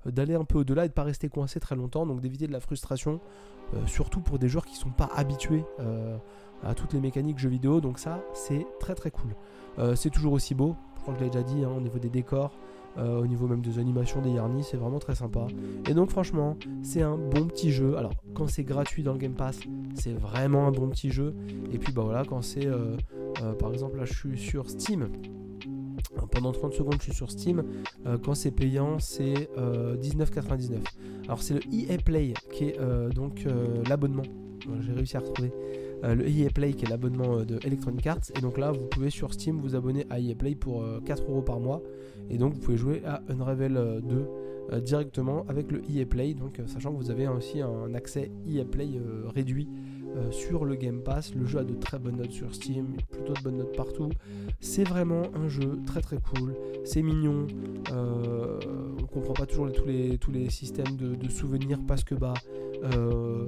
d'aller 0.07 0.35
un 0.35 0.45
peu 0.45 0.59
au-delà 0.59 0.85
et 0.85 0.89
de 0.89 0.93
ne 0.93 0.95
pas 0.95 1.03
rester 1.03 1.29
coincé 1.29 1.61
très 1.61 1.77
longtemps, 1.77 2.07
donc 2.07 2.21
d'éviter 2.21 2.47
de 2.47 2.53
la 2.53 2.61
frustration, 2.61 3.21
euh, 3.75 3.87
surtout 3.87 4.21
pour 4.21 4.39
des 4.39 4.49
joueurs 4.49 4.67
qui 4.67 4.75
ne 4.75 4.79
sont 4.79 4.91
pas 4.91 5.11
habitués 5.15 5.65
à 6.65 6.75
toutes 6.75 6.93
les 6.93 7.01
mécaniques 7.01 7.39
jeux 7.39 7.49
vidéo, 7.49 7.81
donc 7.81 7.99
ça 7.99 8.21
c'est 8.35 8.67
très 8.81 8.95
très 8.95 9.11
cool. 9.11 9.35
c'est 9.95 10.11
toujours 10.11 10.33
aussi 10.33 10.55
beau, 10.55 10.75
je 10.97 11.03
crois 11.03 11.15
que 11.15 11.21
je 11.21 11.25
l'ai 11.25 11.31
déjà 11.31 11.45
dit, 11.45 11.65
hein, 11.65 11.73
au 11.77 11.81
niveau 11.81 11.99
des 11.99 12.09
décors, 12.09 12.59
au 12.97 13.27
niveau 13.27 13.47
même 13.47 13.61
des 13.61 13.79
animations 13.79 14.21
des 14.21 14.31
Yarny, 14.31 14.65
c'est 14.65 14.77
vraiment 14.77 14.99
très 14.99 15.15
sympa. 15.15 15.47
Et 15.89 15.95
donc 15.95 16.11
franchement, 16.11 16.57
c'est 16.83 17.03
un 17.03 17.17
bon 17.17 17.47
petit 17.47 17.71
jeu. 17.71 17.97
Alors 17.97 18.13
quand 18.35 18.49
c'est 18.49 18.65
gratuit 18.65 19.05
dans 19.05 19.13
le 19.13 19.19
Game 19.19 19.35
Pass, 19.35 19.61
c'est 19.95 20.15
vraiment 20.15 20.67
un 20.67 20.73
bon 20.73 20.89
petit 20.89 21.11
jeu. 21.11 21.37
Et 21.73 21.79
puis 21.79 21.93
bah 21.93 22.03
voilà, 22.03 22.25
quand 22.25 22.43
c'est 22.43 22.69
par 23.61 23.73
exemple 23.73 23.99
là 23.99 24.05
je 24.05 24.15
suis 24.15 24.37
sur 24.37 24.69
Steam, 24.69 25.09
pendant 26.27 26.53
30 26.53 26.75
secondes, 26.75 26.97
je 26.99 27.05
suis 27.05 27.15
sur 27.15 27.31
Steam. 27.31 27.65
Euh, 28.07 28.19
quand 28.19 28.35
c'est 28.35 28.51
payant, 28.51 28.99
c'est 28.99 29.49
19,99. 29.57 30.73
Euh, 30.73 30.79
Alors, 31.27 31.43
c'est 31.43 31.55
le 31.55 31.61
EA 31.73 31.99
Play 31.99 32.35
qui 32.53 32.65
est 32.65 32.79
euh, 32.79 33.09
donc 33.11 33.45
l'abonnement. 33.89 34.25
J'ai 34.81 34.93
réussi 34.93 35.17
à 35.17 35.21
retrouver 35.21 35.53
le 36.03 36.29
EA 36.29 36.51
Play 36.51 36.75
qui 36.75 36.85
est 36.85 36.89
l'abonnement 36.89 37.43
de 37.43 37.59
Electronic 37.65 38.07
Arts. 38.07 38.31
Et 38.37 38.41
donc 38.41 38.59
là, 38.59 38.71
vous 38.73 38.87
pouvez 38.87 39.11
sur 39.11 39.33
Steam 39.33 39.61
vous 39.61 39.75
abonner 39.75 40.07
à 40.11 40.21
EA 40.21 40.35
Play 40.35 40.55
pour 40.55 40.85
4 41.05 41.25
euros 41.29 41.43
par 41.43 41.59
mois. 41.61 41.83
Et 42.31 42.39
donc, 42.39 42.55
vous 42.55 42.61
pouvez 42.61 42.77
jouer 42.77 43.03
à 43.07 43.23
Unravel 43.29 44.03
2 44.03 44.81
directement 44.81 45.45
avec 45.49 45.73
le 45.73 45.81
EA 45.91 46.05
Play. 46.05 46.35
Donc, 46.35 46.61
sachant 46.67 46.93
que 46.93 46.99
vous 46.99 47.11
avez 47.11 47.29
aussi 47.29 47.63
un 47.63 47.95
accès 47.95 48.31
EA 48.47 48.65
Play 48.65 49.01
réduit 49.35 49.69
euh, 50.17 50.31
sur 50.31 50.65
le 50.65 50.75
Game 50.75 51.03
Pass. 51.03 51.35
Le 51.35 51.45
jeu 51.47 51.59
a 51.59 51.65
de 51.65 51.75
très 51.75 51.99
bonnes 51.99 52.17
notes 52.17 52.33
sur 52.33 52.55
Steam, 52.55 52.97
plutôt 53.11 53.35
de 53.35 53.41
bonnes 53.41 53.59
notes 53.59 53.77
partout. 53.77 54.09
C'est 54.61 54.85
vraiment 54.85 55.23
un 55.35 55.49
jeu 55.49 55.79
très 55.87 56.01
très 56.01 56.17
cool. 56.19 56.55
C'est 56.85 57.03
mignon. 57.03 57.47
Euh, 57.93 58.59
on 59.01 59.07
comprend 59.07 59.35
pas 59.35 59.47
toujours 59.47 59.71
tous, 59.73 59.85
les, 59.85 60.19
tous 60.19 60.31
les 60.31 60.49
systèmes 60.51 60.97
de, 60.97 61.29
souvenirs 61.29 61.79
parce 61.87 62.05
que 62.05 62.15
bah 62.15 62.35
il 62.75 62.89
euh, 62.97 63.47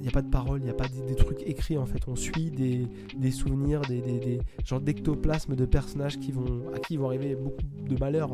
n'y 0.00 0.08
a 0.08 0.10
pas 0.10 0.22
de 0.22 0.30
paroles, 0.30 0.60
il 0.60 0.64
n'y 0.64 0.70
a 0.70 0.74
pas 0.74 0.88
des, 0.88 1.14
trucs 1.14 1.42
écrits 1.42 1.78
en 1.78 1.86
fait. 1.86 2.06
On 2.06 2.16
suit 2.16 2.50
des, 2.50 2.86
des 3.16 3.30
souvenirs, 3.30 3.80
des, 3.82 4.00
des, 4.00 4.38
genres 4.64 4.80
d'ectoplasmes 4.80 5.56
de 5.56 5.64
personnages 5.64 6.18
qui 6.18 6.32
vont, 6.32 6.64
à 6.74 6.78
qui 6.78 6.96
vont 6.96 7.06
arriver 7.06 7.34
beaucoup 7.34 7.62
de 7.88 7.98
malheurs 7.98 8.30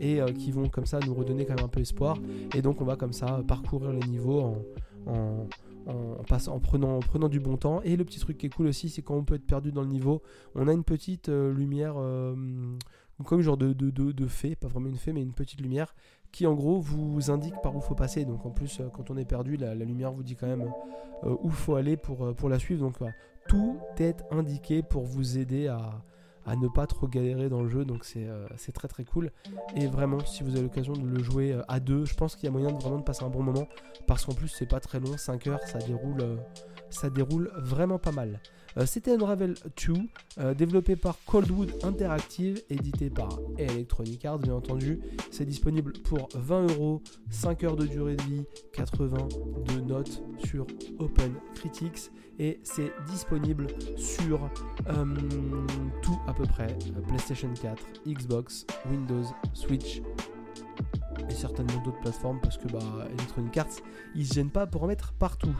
et 0.00 0.18
qui 0.36 0.50
vont 0.50 0.68
comme 0.68 0.86
ça 0.86 0.98
nous 1.06 1.14
redonner 1.14 1.46
quand 1.46 1.54
même 1.54 1.64
un 1.64 1.68
peu 1.68 1.80
espoir. 1.80 2.18
Et 2.54 2.62
donc 2.62 2.80
on 2.80 2.84
va 2.84 2.96
comme 2.96 3.12
ça 3.12 3.42
parcourir 3.46 3.92
les 3.92 4.06
niveaux 4.06 4.56
en, 5.06 5.46
en, 5.86 6.60
prenant, 6.60 6.96
en 6.96 7.00
prenant 7.00 7.28
du 7.28 7.40
bon 7.40 7.56
temps. 7.56 7.80
Et 7.82 7.96
le 7.96 8.04
petit 8.04 8.20
truc 8.20 8.38
qui 8.38 8.46
est 8.46 8.54
cool 8.54 8.66
aussi, 8.66 8.88
c'est 8.88 9.02
quand 9.02 9.14
on 9.14 9.24
peut 9.24 9.34
être 9.34 9.46
perdu 9.46 9.72
dans 9.72 9.82
le 9.82 9.88
niveau, 9.88 10.22
on 10.54 10.68
a 10.68 10.72
une 10.72 10.84
petite 10.84 11.28
euh, 11.28 11.52
lumière, 11.52 11.94
euh, 11.96 12.34
comme 13.24 13.40
genre 13.40 13.56
de, 13.56 13.72
de, 13.72 13.90
de, 13.90 14.26
fée, 14.26 14.56
pas 14.56 14.68
vraiment 14.68 14.88
une 14.88 14.96
fée, 14.96 15.12
mais 15.12 15.22
une 15.22 15.32
petite 15.34 15.60
lumière 15.60 15.94
qui 16.32 16.48
en 16.48 16.54
gros 16.54 16.80
vous 16.80 17.30
indique 17.30 17.54
par 17.62 17.76
où 17.76 17.80
faut 17.80 17.94
passer. 17.94 18.24
Donc 18.24 18.44
en 18.44 18.50
plus, 18.50 18.80
euh, 18.80 18.88
quand 18.92 19.10
on 19.10 19.16
est 19.16 19.24
perdu, 19.24 19.56
la, 19.56 19.74
lumière 19.74 20.12
vous 20.12 20.22
dit 20.22 20.36
quand 20.36 20.48
même 20.48 20.70
où 21.22 21.48
faut 21.48 21.76
aller 21.76 21.96
pour, 21.96 22.34
pour 22.34 22.48
la 22.48 22.58
suivre. 22.58 22.80
Donc 22.80 22.98
tout 23.48 23.78
est 23.98 24.22
indiqué 24.30 24.82
pour 24.82 25.04
vous 25.04 25.38
aider 25.38 25.68
à, 25.68 26.02
à 26.46 26.56
ne 26.56 26.68
pas 26.68 26.86
trop 26.86 27.08
galérer 27.08 27.48
dans 27.48 27.62
le 27.62 27.68
jeu, 27.68 27.84
donc 27.84 28.04
euh, 28.16 28.46
c'est 28.56 28.72
très 28.72 28.88
très 28.88 29.04
cool. 29.04 29.30
Et 29.76 29.86
vraiment, 29.86 30.20
si 30.20 30.42
vous 30.42 30.50
avez 30.50 30.62
l'occasion 30.62 30.92
de 30.92 31.06
le 31.06 31.22
jouer 31.22 31.52
euh, 31.52 31.62
à 31.68 31.80
deux, 31.80 32.04
je 32.04 32.14
pense 32.14 32.36
qu'il 32.36 32.44
y 32.44 32.48
a 32.48 32.50
moyen 32.50 32.70
de 32.70 32.80
vraiment 32.80 32.98
de 32.98 33.04
passer 33.04 33.24
un 33.24 33.30
bon 33.30 33.42
moment, 33.42 33.66
parce 34.06 34.24
qu'en 34.24 34.34
plus 34.34 34.48
c'est 34.48 34.68
pas 34.68 34.80
très 34.80 35.00
long, 35.00 35.16
5 35.16 35.46
heures, 35.46 35.62
ça 35.66 35.78
déroule, 35.78 36.20
euh, 36.20 36.36
ça 36.94 37.10
déroule 37.10 37.50
vraiment 37.56 37.98
pas 37.98 38.12
mal. 38.12 38.40
Euh, 38.76 38.86
C'était 38.86 39.12
Unravel 39.12 39.54
2, 39.86 39.92
euh, 40.38 40.54
développé 40.54 40.96
par 40.96 41.18
Coldwood 41.26 41.72
Interactive, 41.84 42.62
édité 42.70 43.10
par 43.10 43.38
Electronic 43.58 44.24
Arts, 44.24 44.38
bien 44.38 44.54
entendu. 44.54 45.00
C'est 45.30 45.44
disponible 45.44 45.92
pour 45.92 46.28
20 46.34 46.72
euros, 46.72 47.02
5 47.30 47.64
heures 47.64 47.76
de 47.76 47.86
durée 47.86 48.16
de 48.16 48.22
vie, 48.22 48.44
82 48.72 49.80
notes 49.80 50.22
sur 50.44 50.66
Open 50.98 51.34
Critics. 51.54 52.10
Et 52.40 52.58
c'est 52.64 52.92
disponible 53.06 53.68
sur 53.96 54.50
euh, 54.88 55.04
tout 56.02 56.18
à 56.26 56.32
peu 56.34 56.42
près 56.42 56.76
PlayStation 57.06 57.52
4, 57.54 57.80
Xbox, 58.08 58.66
Windows, 58.90 59.22
Switch 59.52 60.02
et 61.28 61.34
certainement 61.34 61.80
d'autres 61.82 62.00
plateformes 62.00 62.40
parce 62.40 62.58
que 62.58 62.68
bah, 62.68 62.78
Electronic 63.12 63.56
Arts 63.56 63.66
ils 64.14 64.26
se 64.26 64.34
gênent 64.34 64.50
pas 64.50 64.66
pour 64.66 64.82
en 64.84 64.86
mettre 64.86 65.12
partout. 65.12 65.54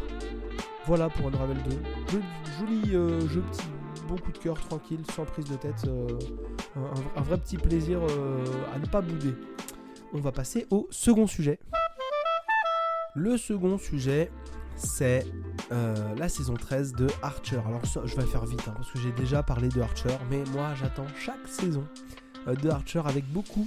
Voilà 0.87 1.08
pour 1.08 1.28
Unravel 1.28 1.56
2. 2.11 2.20
Joli, 2.58 2.94
euh, 2.94 3.26
jeu, 3.28 3.42
petit, 3.42 3.66
bon 4.06 4.16
coup 4.16 4.32
de 4.32 4.38
cœur, 4.38 4.54
tranquille, 4.61 5.02
sans 5.14 5.25
prise 5.25 5.46
de 5.46 5.56
tête. 5.56 5.84
euh, 5.87 6.18
un, 7.16 7.23
vrai 7.23 7.38
petit 7.38 7.56
plaisir 7.56 8.00
euh, 8.02 8.44
à 8.75 8.78
ne 8.78 8.87
pas 8.87 9.00
bouder. 9.00 9.34
On 10.12 10.20
va 10.20 10.30
passer 10.30 10.66
au 10.70 10.87
second 10.90 11.26
sujet. 11.26 11.58
Le 13.14 13.38
second 13.38 13.78
sujet, 13.78 14.30
c'est 14.76 15.26
la 15.70 16.28
saison 16.28 16.54
13 16.54 16.92
de 16.92 17.06
Archer. 17.23 17.61
Alors 17.66 17.80
je 18.04 18.16
vais 18.16 18.26
faire 18.26 18.44
vite 18.44 18.62
hein, 18.68 18.75
parce 18.76 18.90
que 18.90 18.99
j'ai 18.99 19.12
déjà 19.12 19.42
parlé 19.42 19.68
de 19.68 19.80
Archer, 19.80 20.16
mais 20.30 20.44
moi 20.52 20.75
j'attends 20.75 21.06
chaque 21.18 21.49
saison 21.49 21.84
de 22.46 22.68
Archer 22.68 23.02
avec 23.06 23.25
beaucoup 23.32 23.66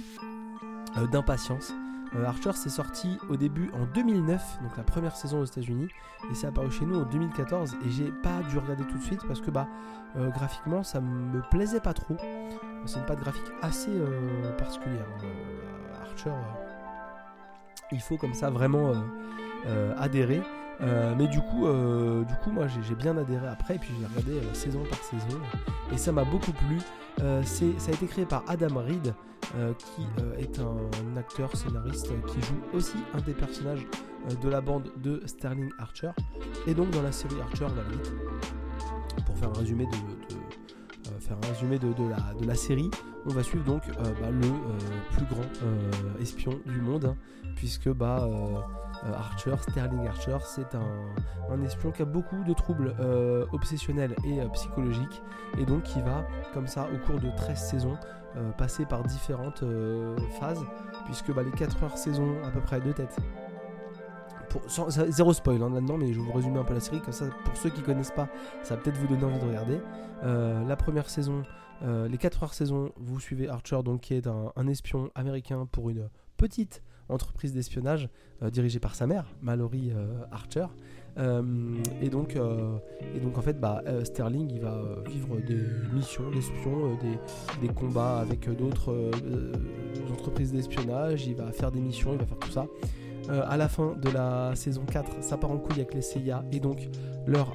d'impatience. 1.10 1.72
Euh, 2.16 2.24
Archer 2.24 2.52
s'est 2.52 2.70
sorti 2.70 3.18
au 3.28 3.36
début 3.36 3.70
en 3.74 3.84
2009, 3.94 4.60
donc 4.62 4.76
la 4.76 4.82
première 4.82 5.14
saison 5.14 5.40
aux 5.40 5.44
États-Unis, 5.44 5.88
et 6.30 6.34
c'est 6.34 6.46
apparu 6.46 6.70
chez 6.70 6.86
nous 6.86 6.98
en 7.00 7.04
2014. 7.04 7.76
Et 7.84 7.90
j'ai 7.90 8.10
pas 8.22 8.40
dû 8.48 8.58
regarder 8.58 8.84
tout 8.84 8.96
de 8.96 9.02
suite 9.02 9.20
parce 9.26 9.40
que 9.40 9.50
bah 9.50 9.68
euh, 10.16 10.30
graphiquement 10.30 10.82
ça 10.82 11.00
me 11.00 11.42
plaisait 11.50 11.80
pas 11.80 11.92
trop. 11.92 12.16
C'est 12.86 12.98
une 12.98 13.06
patte 13.06 13.20
graphique 13.20 13.50
assez 13.60 13.90
euh, 13.90 14.56
particulière. 14.56 15.06
Euh, 15.22 16.02
Archer, 16.02 16.30
euh, 16.30 16.68
il 17.92 18.00
faut 18.00 18.16
comme 18.16 18.34
ça 18.34 18.50
vraiment 18.50 18.88
euh, 18.90 18.94
euh, 19.66 19.94
adhérer. 19.98 20.42
Euh, 20.80 21.14
mais 21.16 21.26
du 21.26 21.40
coup, 21.40 21.66
euh, 21.66 22.24
du 22.24 22.34
coup, 22.34 22.50
moi 22.50 22.66
j'ai 22.68 22.94
bien 22.94 23.16
adhéré 23.16 23.46
après, 23.48 23.76
et 23.76 23.78
puis 23.78 23.90
j'ai 23.98 24.06
regardé 24.06 24.32
euh, 24.32 24.54
saison 24.54 24.82
par 24.88 25.02
saison, 25.02 25.38
et 25.92 25.98
ça 25.98 26.12
m'a 26.12 26.24
beaucoup 26.24 26.52
plu. 26.52 26.78
Euh, 27.20 27.42
ça 27.42 27.64
a 27.64 27.94
été 27.94 28.06
créé 28.06 28.24
par 28.26 28.44
Adam 28.46 28.76
Reed, 28.76 29.12
qui 29.78 30.06
est 30.38 30.60
un, 30.60 31.16
acteur 31.16 31.56
scénariste 31.56 32.12
qui 32.26 32.40
joue 32.42 32.76
aussi 32.76 32.96
un 33.14 33.20
des 33.20 33.32
personnages 33.32 33.86
de 34.40 34.48
la 34.48 34.60
bande 34.60 34.92
de 34.98 35.20
Sterling 35.26 35.70
Archer, 35.78 36.10
et 36.66 36.74
donc 36.74 36.90
dans 36.90 37.02
la 37.02 37.12
série 37.12 37.40
Archer, 37.40 37.66
on 37.66 39.22
pour 39.22 39.36
faire 39.36 39.48
un 39.48 39.58
résumé 39.58 39.86
de, 39.86 41.18
faire 41.18 41.36
un 41.42 41.48
résumé 41.48 41.78
de, 41.78 42.46
la, 42.46 42.54
série, 42.54 42.90
on 43.26 43.30
va 43.30 43.42
suivre 43.42 43.64
donc 43.64 43.82
bah, 43.96 44.30
le 44.30 44.48
plus 45.16 45.26
grand 45.26 46.20
espion 46.20 46.60
du 46.66 46.80
monde, 46.80 47.06
hein, 47.06 47.16
puisque 47.56 47.88
bah 47.88 48.28
Archer, 49.14 49.54
Sterling 49.70 50.06
Archer, 50.06 50.36
c'est 50.42 50.74
un, 50.74 51.62
espion 51.62 51.90
qui 51.90 52.02
a 52.02 52.04
beaucoup 52.04 52.42
de 52.44 52.52
troubles 52.52 52.94
euh, 53.00 53.46
obsessionnels 53.52 54.14
et 54.24 54.40
euh, 54.40 54.48
psychologiques, 54.48 55.22
et 55.58 55.64
donc 55.64 55.82
qui 55.84 56.00
va, 56.00 56.26
comme 56.54 56.66
ça, 56.66 56.86
au 56.94 56.98
cours 57.06 57.20
de 57.20 57.30
13 57.36 57.58
saisons, 57.58 57.96
euh, 58.36 58.50
passer 58.52 58.84
par 58.86 59.02
différentes 59.04 59.62
euh, 59.62 60.16
phases, 60.38 60.62
puisque 61.06 61.32
bah, 61.34 61.42
les 61.42 61.50
4 61.50 61.82
heures 61.84 61.98
saison, 61.98 62.36
à 62.44 62.50
peu 62.50 62.60
près 62.60 62.80
sans- 64.66 64.90
ça- 64.90 65.10
zéro 65.10 65.32
spoil 65.32 65.62
hein, 65.62 65.70
là-dedans, 65.70 65.96
mais 65.98 66.12
je 66.12 66.18
vais 66.20 66.26
vous 66.26 66.32
résumer 66.32 66.58
un 66.58 66.64
peu 66.64 66.74
la 66.74 66.80
série, 66.80 67.00
comme 67.00 67.12
ça, 67.12 67.26
pour 67.44 67.56
ceux 67.56 67.70
qui 67.70 67.82
connaissent 67.82 68.10
pas, 68.12 68.28
ça 68.62 68.76
va 68.76 68.82
peut-être 68.82 68.96
vous 68.98 69.06
donner 69.06 69.24
envie 69.24 69.38
de 69.38 69.46
regarder. 69.46 69.80
Euh, 70.24 70.64
la 70.66 70.76
première 70.76 71.08
saison, 71.10 71.42
euh, 71.82 72.08
les 72.08 72.18
4 72.18 72.42
heures 72.42 72.54
saison, 72.54 72.92
vous 72.96 73.20
suivez 73.20 73.48
Archer, 73.48 73.82
donc 73.84 74.00
qui 74.02 74.14
est 74.14 74.26
un 74.26 74.66
espion 74.66 75.10
américain 75.14 75.66
pour 75.70 75.90
une 75.90 76.08
petite 76.36 76.82
entreprise 77.08 77.52
d'espionnage 77.52 78.08
euh, 78.42 78.50
dirigée 78.50 78.80
par 78.80 78.94
sa 78.94 79.06
mère, 79.06 79.26
Mallory 79.42 79.92
euh, 79.94 80.06
Archer. 80.30 80.66
Euh, 81.18 81.42
et 82.00 82.10
donc, 82.10 82.36
et 82.36 83.18
donc 83.18 83.38
en 83.38 83.42
fait, 83.42 83.58
bah, 83.58 83.82
Sterling, 84.04 84.50
il 84.52 84.60
va 84.60 84.80
vivre 85.08 85.36
des 85.40 85.60
missions 85.92 86.30
d'espion, 86.30 86.96
des, 87.00 87.66
des 87.66 87.72
combats 87.74 88.18
avec 88.18 88.48
d'autres 88.56 89.10
entreprises 90.12 90.52
d'espionnage. 90.52 91.26
Il 91.26 91.34
va 91.34 91.50
faire 91.50 91.72
des 91.72 91.80
missions, 91.80 92.12
il 92.12 92.18
va 92.18 92.26
faire 92.26 92.38
tout 92.38 92.52
ça. 92.52 92.66
Euh, 93.30 93.42
à 93.46 93.56
la 93.56 93.68
fin 93.68 93.94
de 93.94 94.08
la 94.10 94.54
saison 94.54 94.84
4, 94.90 95.22
ça 95.22 95.36
part 95.36 95.50
en 95.50 95.58
couille 95.58 95.80
avec 95.80 95.92
les 95.92 96.00
CIA 96.00 96.44
et 96.50 96.60
donc 96.60 96.88
leur 97.26 97.52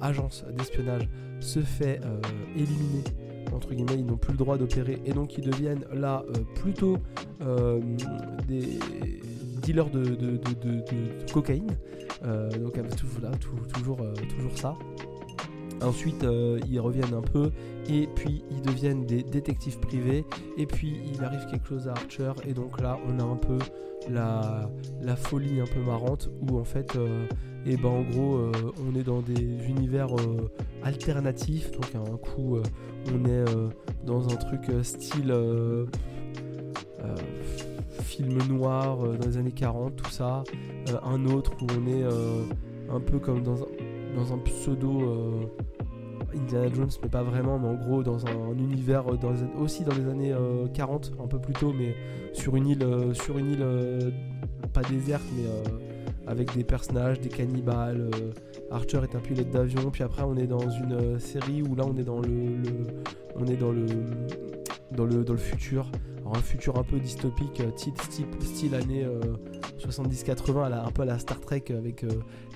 agence 0.00 0.44
d'espionnage 0.56 1.08
se 1.40 1.60
fait 1.60 2.00
euh, 2.04 2.20
éliminer. 2.56 3.04
Entre 3.52 3.74
guillemets, 3.74 3.94
ils 3.98 4.06
n'ont 4.06 4.16
plus 4.16 4.32
le 4.32 4.38
droit 4.38 4.56
d'opérer 4.58 4.98
et 5.04 5.12
donc 5.12 5.36
ils 5.38 5.44
deviennent 5.44 5.84
là 5.92 6.22
euh, 6.28 6.32
plutôt 6.54 6.98
euh, 7.42 7.80
des 8.46 8.78
dealers 9.62 9.90
de, 9.90 10.40
cocaïne. 11.32 11.70
Euh, 12.24 12.50
donc 12.58 12.76
avec 12.78 12.96
tout, 12.96 13.06
voilà, 13.18 13.36
tout- 13.36 13.50
toujours, 13.72 13.98
toujours 14.36 14.58
ça. 14.58 14.76
Ensuite, 15.82 16.24
euh, 16.24 16.58
ils 16.68 16.80
reviennent 16.80 17.14
un 17.14 17.22
peu 17.22 17.50
et 17.88 18.08
puis 18.14 18.42
ils 18.50 18.60
deviennent 18.62 19.06
des 19.06 19.22
détectives 19.22 19.78
privés. 19.78 20.24
Et 20.56 20.66
puis 20.66 21.00
il 21.12 21.22
arrive 21.22 21.46
quelque 21.50 21.68
chose 21.68 21.88
à 21.88 21.92
Archer 21.92 22.32
et 22.46 22.52
donc 22.52 22.80
là 22.80 22.98
on 23.06 23.18
a 23.20 23.22
un 23.22 23.36
peu 23.36 23.58
la, 24.10 24.68
folie 25.16 25.60
un 25.60 25.66
peu 25.66 25.80
marrante 25.80 26.30
où 26.40 26.58
en 26.58 26.64
fait, 26.64 26.96
euh, 26.96 27.26
et 27.66 27.76
ben 27.76 27.88
en 27.88 28.02
gros, 28.02 28.36
euh, 28.36 28.52
on 28.86 28.98
est 28.98 29.04
dans 29.04 29.20
des 29.20 29.68
univers 29.68 30.08
alternatifs. 30.82 31.70
Donc 31.72 31.94
à 31.94 31.98
un 31.98 32.16
coup, 32.16 32.58
on 33.12 33.24
est 33.24 33.44
dans 34.04 34.28
un 34.28 34.36
truc 34.36 34.70
style 34.82 35.34
film 38.02 38.38
noir 38.48 38.98
dans 38.98 39.26
les 39.26 39.36
années 39.36 39.52
40, 39.52 39.96
tout 39.96 40.10
ça. 40.10 40.42
Un 41.04 41.26
autre 41.26 41.52
où 41.60 41.66
on 41.78 41.86
est 41.86 42.04
un 42.90 43.00
peu 43.00 43.18
comme 43.18 43.42
dans 43.42 43.62
un, 43.62 44.38
pseudo 44.38 45.50
Indiana 46.34 46.68
Jones, 46.74 46.90
mais 47.02 47.08
pas 47.08 47.22
vraiment, 47.22 47.58
mais 47.58 47.68
en 47.68 47.74
gros 47.74 48.02
dans 48.02 48.26
un, 48.26 48.30
un 48.52 48.58
univers 48.58 49.04
euh, 49.08 49.16
aussi 49.60 49.84
dans 49.84 49.94
les 49.94 50.08
années 50.08 50.32
euh, 50.32 50.66
40, 50.68 51.12
un 51.22 51.26
peu 51.26 51.38
plus 51.38 51.54
tôt, 51.54 51.72
mais 51.76 51.94
sur 52.32 52.56
une 52.56 52.66
île, 52.68 52.82
euh, 52.82 53.14
sur 53.14 53.38
une 53.38 53.50
île 53.52 53.62
euh, 53.62 54.10
pas 54.72 54.82
déserte, 54.82 55.24
mais 55.36 55.44
euh, 55.46 55.78
avec 56.26 56.54
des 56.54 56.64
personnages, 56.64 57.20
des 57.20 57.28
cannibales. 57.30 58.00
euh, 58.14 58.30
Archer 58.70 59.00
est 59.02 59.16
un 59.16 59.20
pilote 59.20 59.50
d'avion, 59.50 59.90
puis 59.90 60.02
après 60.02 60.22
on 60.22 60.36
est 60.36 60.46
dans 60.46 60.68
une 60.68 60.92
euh, 60.92 61.18
série 61.18 61.62
où 61.62 61.74
là 61.74 61.84
on 61.86 61.96
est 61.96 62.04
dans 62.04 62.20
le, 62.20 62.28
on 63.36 63.46
est 63.46 63.56
dans 63.56 63.72
le 63.72 63.86
dans 64.92 65.04
le 65.06 65.24
dans 65.24 65.32
le 65.32 65.38
futur. 65.38 65.86
Un 66.30 66.40
futur 66.40 66.78
un 66.78 66.82
peu 66.82 66.98
dystopique, 67.00 67.60
euh, 67.60 67.70
type- 67.70 67.98
style 68.42 68.74
année 68.74 69.02
euh, 69.04 69.18
70-80, 69.78 70.72
à 70.72 70.84
un 70.84 70.90
peu 70.90 71.02
à 71.02 71.04
la 71.04 71.18
Star 71.18 71.40
Trek 71.40 71.64
avec 71.70 72.04
euh, 72.04 72.08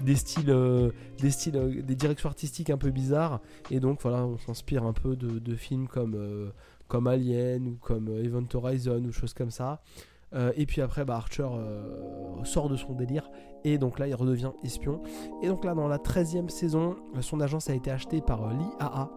des 0.02 0.16
styles, 0.16 0.50
euh, 0.50 0.90
des 1.18 1.30
styles, 1.30 1.56
euh, 1.56 1.82
des 1.82 1.94
directions 1.94 2.28
artistiques 2.28 2.70
un 2.70 2.78
peu 2.78 2.90
bizarres. 2.90 3.40
Et 3.70 3.80
donc 3.80 4.00
voilà, 4.02 4.24
on 4.24 4.38
s'inspire 4.38 4.84
un 4.84 4.92
peu 4.92 5.16
de, 5.16 5.54
films 5.54 5.86
comme 5.86 7.06
Alien 7.06 7.66
ou 7.66 7.78
comme 7.80 8.08
Event 8.08 8.46
Horizon 8.54 9.02
ou 9.04 9.12
choses 9.12 9.34
comme 9.34 9.50
ça. 9.50 9.82
Et 10.56 10.64
puis 10.64 10.80
après, 10.80 11.04
bah, 11.04 11.16
Archer 11.16 11.46
sort 12.44 12.70
de 12.70 12.76
son 12.76 12.94
délire 12.94 13.28
et 13.64 13.76
donc 13.76 13.98
là, 13.98 14.08
il 14.08 14.14
redevient 14.14 14.52
espion. 14.64 15.02
Et 15.42 15.48
donc 15.48 15.62
là, 15.64 15.74
dans 15.74 15.88
la 15.88 15.98
13e 15.98 16.48
saison, 16.48 16.96
son 17.20 17.40
agence 17.40 17.68
a 17.68 17.74
été 17.74 17.90
achetée 17.90 18.22
par 18.22 18.48
l'IAA, 18.48 19.10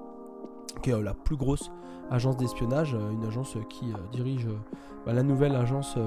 qui 0.83 0.89
est 0.89 1.01
la 1.01 1.13
plus 1.13 1.37
grosse 1.37 1.71
agence 2.11 2.37
d'espionnage, 2.37 2.93
euh, 2.93 3.11
une 3.11 3.25
agence 3.25 3.57
qui 3.69 3.91
euh, 3.91 3.97
dirige 4.11 4.45
euh, 4.47 4.57
bah, 5.05 5.13
la 5.13 5.23
nouvelle 5.23 5.55
agence 5.55 5.97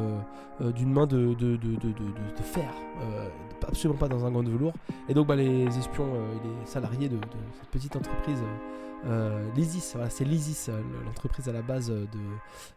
d'une 0.75 0.93
main 0.93 1.07
de, 1.07 1.37
fer, 2.43 2.69
absolument 3.67 3.99
pas 3.99 4.09
dans 4.09 4.25
un 4.25 4.31
gant 4.31 4.43
de 4.43 4.51
velours. 4.51 4.73
Et 5.09 5.15
donc 5.15 5.29
bah, 5.29 5.37
les 5.37 5.67
espions 5.79 6.07
et 6.07 6.47
les 6.49 6.67
salariés 6.67 7.09
de, 7.09 7.19
cette 7.61 7.71
petite 7.71 7.95
entreprise, 7.95 8.43
euh, 9.07 9.49
l'ISIS, 9.55 9.97
c'est 10.09 10.25
l'ISIS, 10.25 10.69
l'entreprise 11.05 11.49
à 11.49 11.53
la 11.53 11.63
base 11.63 11.91
de- 11.91 12.09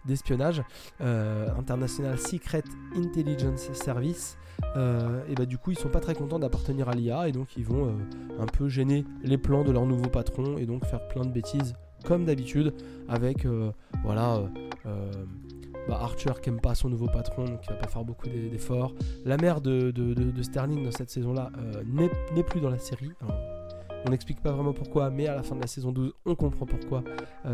d'espionnage, 0.05 0.61
International 0.99 2.19
Secret 2.19 2.63
Intelligence 2.95 3.71
Service. 3.73 4.37
et 4.75 5.33
bah 5.35 5.47
du 5.47 5.57
coup 5.57 5.71
ils 5.71 5.79
sont 5.79 5.89
pas 5.89 6.01
très 6.01 6.13
contents 6.13 6.37
d'appartenir 6.37 6.87
à 6.87 6.93
l'IA 6.93 7.27
et 7.27 7.31
donc 7.31 7.57
ils 7.57 7.65
vont 7.65 7.97
un 8.39 8.45
peu 8.45 8.69
gêner 8.69 9.05
les 9.23 9.39
plans 9.39 9.63
de 9.63 9.71
leur 9.71 9.87
nouveau 9.87 10.09
patron 10.09 10.59
et 10.59 10.67
donc 10.67 10.85
faire 10.85 11.07
plein 11.07 11.25
de 11.25 11.31
bêtises 11.31 11.73
comme 12.03 12.25
d'habitude 12.25 12.73
avec 13.07 13.45
euh, 13.45 13.71
voilà 14.03 14.35
euh, 14.35 14.47
euh, 14.85 15.11
bah, 15.87 15.99
Archer 16.01 16.31
qui 16.41 16.49
aime 16.49 16.59
pas 16.61 16.75
son 16.75 16.89
nouveau 16.89 17.07
patron 17.07 17.45
donc 17.45 17.59
il 17.63 17.69
va 17.69 17.75
pas 17.75 17.87
faire 17.87 18.03
beaucoup 18.03 18.27
d'e- 18.27 18.49
d'efforts. 18.49 18.93
La 19.25 19.37
mère 19.37 19.61
de, 19.61 19.93
Sterling 20.41 20.83
dans 20.83 20.91
cette 20.91 21.09
saison 21.09 21.33
là 21.33 21.51
n'est 21.85 22.43
plus 22.43 22.61
dans 22.61 22.69
la 22.69 22.79
série. 22.79 23.11
On 24.05 24.09
n'explique 24.09 24.41
pas 24.41 24.51
vraiment 24.51 24.73
pourquoi 24.73 25.11
mais 25.11 25.27
à 25.27 25.35
la 25.35 25.43
fin 25.43 25.55
de 25.55 25.61
la 25.61 25.67
saison 25.67 25.91
12 25.91 26.13
on 26.25 26.35
comprend 26.35 26.65
pourquoi 26.65 27.03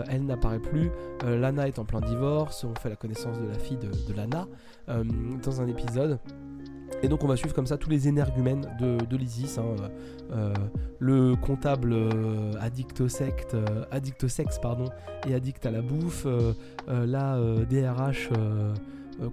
elle 0.10 0.26
n'apparaît 0.26 0.62
plus. 0.62 0.92
Lana 1.26 1.68
est 1.68 1.80
en 1.80 1.86
plein 1.86 2.00
divorce 2.00 2.64
on 2.64 2.74
fait 2.80 2.90
la 2.90 2.96
connaissance 2.96 3.40
de 3.40 3.48
la 3.48 3.60
fille 3.60 3.78
de, 3.78 4.14
Lana. 4.14 4.48
Dans 4.88 5.62
un 5.62 5.68
épisode 5.68 6.20
Et 7.04 7.08
donc 7.10 7.24
on 7.24 7.28
va 7.28 7.36
suivre 7.36 7.54
comme 7.54 7.68
ça 7.68 7.78
tous 7.78 7.90
les 7.90 8.08
énergumènes 8.08 8.66
de, 8.80 8.98
de 9.06 9.18
l'ISIS. 9.18 9.58
hein, 9.60 9.76
euh, 10.32 10.54
le 11.00 11.36
comptable 11.36 11.94
euh, 11.94 12.52
addict 12.60 13.02
au 13.02 13.08
secte, 13.08 13.54
euh, 13.54 13.86
addict 13.92 14.24
au 14.24 14.28
sexe 14.28 14.58
pardon, 14.60 14.86
et 15.28 15.34
addict 15.36 15.66
à 15.66 15.72
la 15.72 15.82
bouffe. 15.82 16.26
euh, 16.26 16.54
DRH 17.70 18.30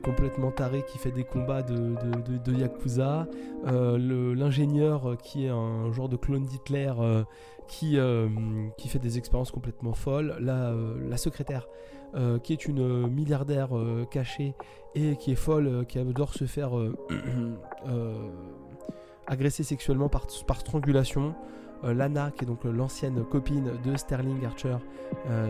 complètement 0.02 0.50
taré 0.50 0.82
qui 0.90 0.96
fait 0.98 1.10
des 1.10 1.24
combats 1.24 1.62
de, 1.62 1.74
de, 1.76 2.38
de- 2.52 2.58
Yakuza. 2.58 3.26
L'ingénieur 3.66 5.16
qui 5.22 5.44
est 5.46 5.50
un 5.50 5.92
genre 5.92 6.08
de 6.08 6.16
clone 6.16 6.44
d'Hitler 6.44 6.92
qui, 7.68 7.98
qui 8.78 8.88
fait 8.88 8.98
des 8.98 9.18
expériences 9.18 9.50
complètement 9.50 9.92
folles. 9.94 10.36
La, 10.40 10.72
la 11.08 11.16
secrétaire 11.16 11.66
euh, 12.16 12.38
qui 12.38 12.52
est 12.52 12.66
une 12.66 12.78
euh, 12.78 13.08
milliardaire 13.08 13.76
euh, 13.76 14.04
cachée 14.08 14.54
et 14.94 15.16
qui 15.16 15.32
est 15.32 15.36
folle, 15.36 15.84
qui 15.88 15.98
adore 15.98 16.32
se 16.32 16.44
faire 16.44 16.70
agresser 19.26 19.64
sexuellement 19.64 20.08
par, 20.08 20.26
par 20.46 20.60
strangulation. 20.60 21.34
Lana, 21.82 22.30
qui 22.30 22.44
est 22.44 22.46
donc 22.46 22.64
l'ancienne 22.64 23.22
copine 23.24 23.72
de 23.84 23.94
Sterling 23.94 24.42
Archer, 24.46 24.78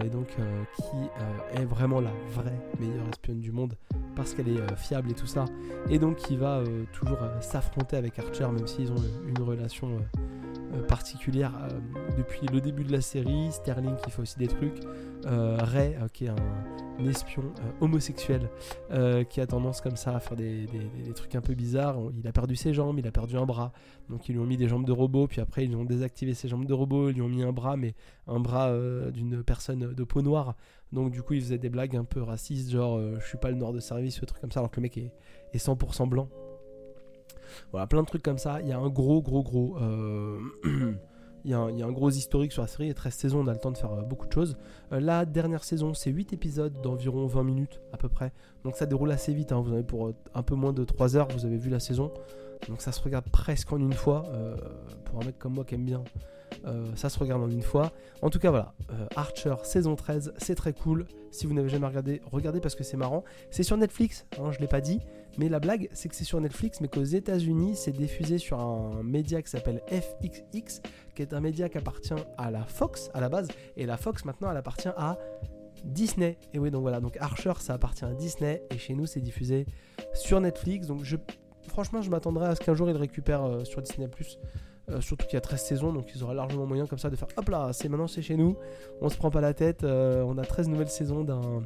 et 0.05 0.09
donc 0.09 0.27
qui 0.75 1.57
est 1.57 1.65
vraiment 1.65 2.01
la 2.01 2.11
vraie 2.33 2.59
meilleure 2.81 3.09
espionne 3.09 3.39
du 3.39 3.53
monde 3.53 3.77
parce 4.17 4.35
qu'elle 4.35 4.49
est 4.49 4.77
fiable 4.77 5.13
et 5.13 5.15
tout 5.15 5.29
ça, 5.29 5.45
et 5.91 6.01
donc 6.01 6.17
qui 6.17 6.37
va 6.37 6.65
toujours 6.93 7.19
s'affronter 7.41 7.97
avec 7.97 8.19
Archer, 8.19 8.49
même 8.49 8.67
s'ils 8.67 8.91
ont 8.91 9.05
une 9.29 9.45
relation 9.45 9.91
particulière 10.89 11.53
euh, 11.63 11.81
depuis 12.17 12.47
le 12.53 12.61
début 12.61 12.85
de 12.85 12.93
la 12.93 13.01
série. 13.01 13.53
Sterling 13.53 13.97
qui 14.03 14.11
fait 14.11 14.23
aussi 14.23 14.39
des 14.39 14.49
trucs, 14.49 14.81
euh, 15.27 15.57
Ray 15.61 15.95
euh, 15.95 16.09
qui 16.09 16.27
est 16.27 16.29
un, 16.29 16.37
espion 17.07 17.43
euh, 17.43 17.71
homosexuel 17.81 18.49
euh, 18.91 19.25
qui 19.25 19.41
a 19.41 19.47
tendance 19.47 19.81
comme 19.81 19.97
ça 19.97 20.15
à 20.15 20.21
faire 20.21 20.37
des, 20.37 20.67
trucs 21.15 21.35
un 21.35 21.41
peu 21.41 21.55
bizarres. 21.55 21.99
Il 22.19 22.27
a 22.27 22.33
perdu 22.33 22.57
ses 22.57 22.75
jambes, 22.75 22.99
il 22.99 23.07
a 23.07 23.13
perdu 23.13 23.37
un 23.37 23.47
bras, 23.47 23.73
donc 24.09 24.29
ils 24.29 24.33
lui 24.33 24.41
ont 24.41 24.47
mis 24.47 24.57
des 24.57 24.69
jambes 24.69 24.85
de 24.85 24.93
robot, 24.93 25.27
puis 25.27 25.41
après 25.41 25.65
ils 25.65 25.77
ont 25.77 25.85
désactivé 25.85 26.35
ses 26.35 26.49
jambes 26.49 26.67
de 26.67 26.73
robot, 26.73 27.11
ils 27.11 27.15
lui 27.15 27.23
ont 27.23 27.29
mis 27.29 27.43
un 27.43 27.53
bras, 27.53 27.77
mais 27.77 27.95
un 28.27 28.41
bras 28.41 28.69
euh, 28.69 29.11
d'une 29.11 29.43
personne 29.43 29.93
de 29.95 30.05
peau 30.05 30.23
noire. 30.23 30.57
Donc 30.93 31.11
du 31.11 31.23
coup 31.23 31.35
il 31.35 31.41
faisait 31.41 31.59
des 31.59 31.71
blagues 31.71 31.97
un 31.97 32.05
peu 32.05 32.23
racistes, 32.23 32.71
genre 32.71 32.97
euh, 32.99 33.17
je 33.21 33.27
suis 33.27 33.39
pas 33.39 33.51
le 33.51 33.57
noir 33.57 33.73
de 33.73 33.81
service, 33.81 34.21
ou 34.23 34.27
truc 34.27 34.41
comme 34.41 34.53
ça, 34.53 34.61
alors 34.61 34.71
que 34.71 34.77
le 34.77 34.83
mec 34.83 34.97
est, 34.97 35.13
est 35.53 35.65
100% 35.65 36.09
blanc. 36.09 36.29
Voilà, 37.73 37.87
plein 37.87 38.03
de 38.03 38.07
trucs 38.07 38.23
comme 38.23 38.39
ça. 38.39 38.61
Il 38.61 38.69
y 38.69 38.73
a 38.73 38.79
un 38.79 38.89
gros, 38.89 39.23
gros, 39.23 39.43
gros. 39.43 39.77
euh, 39.81 40.39
Il 41.45 41.51
y, 41.51 41.55
a 41.55 41.59
un, 41.59 41.71
il 41.71 41.79
y 41.79 41.83
a 41.83 41.91
gros 41.91 42.09
historique 42.09 42.53
sur 42.53 42.63
la 42.63 42.69
série 42.69 42.89
et 42.89 42.95
13 42.95 43.13
saisons, 43.13 43.41
on 43.41 43.47
a 43.49 43.53
le 43.53 43.59
temps 43.59 43.71
de 43.71 43.77
faire 43.77 43.93
euh, 43.93 44.01
beaucoup 44.01 44.27
de 44.27 44.33
choses. 44.33 44.57
Euh, 44.93 45.01
la 45.01 45.27
dernière 45.27 45.63
saison, 45.63 45.93
c'est 45.93 46.09
8 46.09 46.33
épisodes 46.33 46.73
d'environ 46.81 47.27
20 47.27 47.43
minutes 47.43 47.83
à 47.93 47.99
peu 47.99 48.09
près. 48.09 48.33
Donc 48.65 48.77
ça 48.77 48.87
déroule 48.87 49.11
assez 49.11 49.35
vite, 49.35 49.53
hein. 49.53 49.61
vous 49.61 49.75
avez 49.75 49.83
pour 49.83 50.11
un 50.33 50.43
peu 50.43 50.55
moins 50.55 50.73
de 50.73 50.85
3 50.85 51.19
heures, 51.19 51.29
vous 51.29 51.45
avez 51.45 51.59
vu 51.59 51.69
la 51.69 51.81
saison. 51.81 52.15
Donc 52.69 52.81
ça 52.81 52.93
se 52.93 53.01
regarde 53.03 53.29
presque 53.31 53.73
en 53.73 53.79
une 53.79 53.93
fois. 53.93 54.25
euh, 54.33 54.57
pour 55.05 55.21
un 55.23 55.27
mec 55.27 55.39
comme 55.39 55.55
moi 55.55 55.65
qui 55.65 55.75
aime 55.75 55.85
bien, 55.85 56.03
euh, 56.67 56.85
ça 56.97 57.09
se 57.09 57.19
regarde 57.19 57.43
en 57.43 57.49
une 57.51 57.63
fois. 57.63 57.93
En 58.23 58.31
tout 58.31 58.39
cas, 58.39 58.51
voilà. 58.51 58.75
euh, 58.91 59.07
Archer 59.17 59.55
saison 59.65 59.97
13, 59.97 60.35
c'est 60.39 60.55
très 60.55 60.73
cool. 60.73 61.07
Si 61.31 61.47
vous 61.47 61.55
n'avez 61.55 61.69
jamais 61.69 61.87
regardé, 61.87 62.23
regardez 62.31 62.61
parce 62.61 62.75
que 62.75 62.85
c'est 62.85 62.97
marrant. 62.97 63.25
C'est 63.51 63.63
sur 63.65 63.77
Netflix, 63.77 64.27
hein, 64.39 64.51
je 64.53 64.59
l'ai 64.61 64.69
pas 64.69 64.81
dit. 64.81 65.01
Mais 65.37 65.49
la 65.49 65.59
blague, 65.59 65.89
c'est 65.93 66.09
que 66.09 66.15
c'est 66.15 66.25
sur 66.25 66.41
Netflix, 66.41 66.81
mais 66.81 66.87
qu'aux 66.89 67.03
États-Unis, 67.03 67.75
c'est 67.75 67.91
diffusé 67.93 68.39
sur 68.39 68.61
un 68.61 69.03
média 69.03 69.43
qui 69.43 69.51
s'appelle 69.51 69.83
FXX, 69.89 70.81
qui 71.15 71.23
est 71.23 71.35
un 71.35 71.41
média 71.41 71.69
qui 71.69 71.77
appartient 71.77 72.15
à 72.39 72.51
la 72.53 72.65
Fox 72.65 73.11
à 73.15 73.21
la 73.21 73.29
base. 73.29 73.49
Et 73.77 73.85
la 73.85 73.97
Fox, 73.97 74.25
maintenant, 74.25 74.51
elle 74.53 74.57
appartient 74.57 74.93
à 74.97 75.19
Disney. 75.85 76.39
Et 76.53 76.59
oui, 76.61 76.71
donc 76.71 76.83
voilà. 76.83 77.01
Donc 77.01 77.17
Archer, 77.19 77.53
ça 77.59 77.75
appartient 77.75 78.05
à 78.05 78.15
Disney. 78.15 78.63
Et 78.71 78.79
chez 78.79 78.95
nous, 78.95 79.07
c'est 79.07 79.21
diffusé 79.21 79.67
sur 80.13 80.41
Netflix. 80.41 80.87
Donc 80.87 81.03
je, 81.03 81.17
franchement, 81.69 82.03
je 82.03 82.11
m'attendrais 82.11 82.49
à 82.49 82.55
ce 82.55 82.61
qu'un 82.61 82.75
jour, 82.75 82.89
ils 82.89 82.93
le 82.93 82.99
récupèrent 82.99 83.45
euh, 83.45 83.65
sur 83.65 83.83
Disney. 83.83 84.09
Euh, 84.91 85.01
surtout 85.01 85.25
qu'il 85.25 85.35
y 85.35 85.39
a 85.39 85.41
13 85.41 85.63
saisons, 85.63 85.93
donc 85.93 86.11
ils 86.15 86.23
auraient 86.23 86.35
largement 86.35 86.67
moyen 86.67 86.87
comme 86.87 86.99
ça 86.99 87.09
de 87.09 87.17
faire 87.17 87.29
hop 87.39 87.49
là, 87.49 87.71
c'est 87.73 87.89
maintenant 87.89 88.07
c'est 88.07 88.21
chez 88.21 88.37
nous, 88.37 88.59
on 89.01 89.09
se 89.09 89.17
prend 89.17 89.31
pas 89.31 89.41
la 89.41 89.55
tête, 89.55 89.83
euh, 89.83 90.23
on 90.27 90.37
a 90.37 90.45
13 90.45 90.69
nouvelles 90.69 90.91
saisons 90.91 91.25
d'un, 91.25 91.63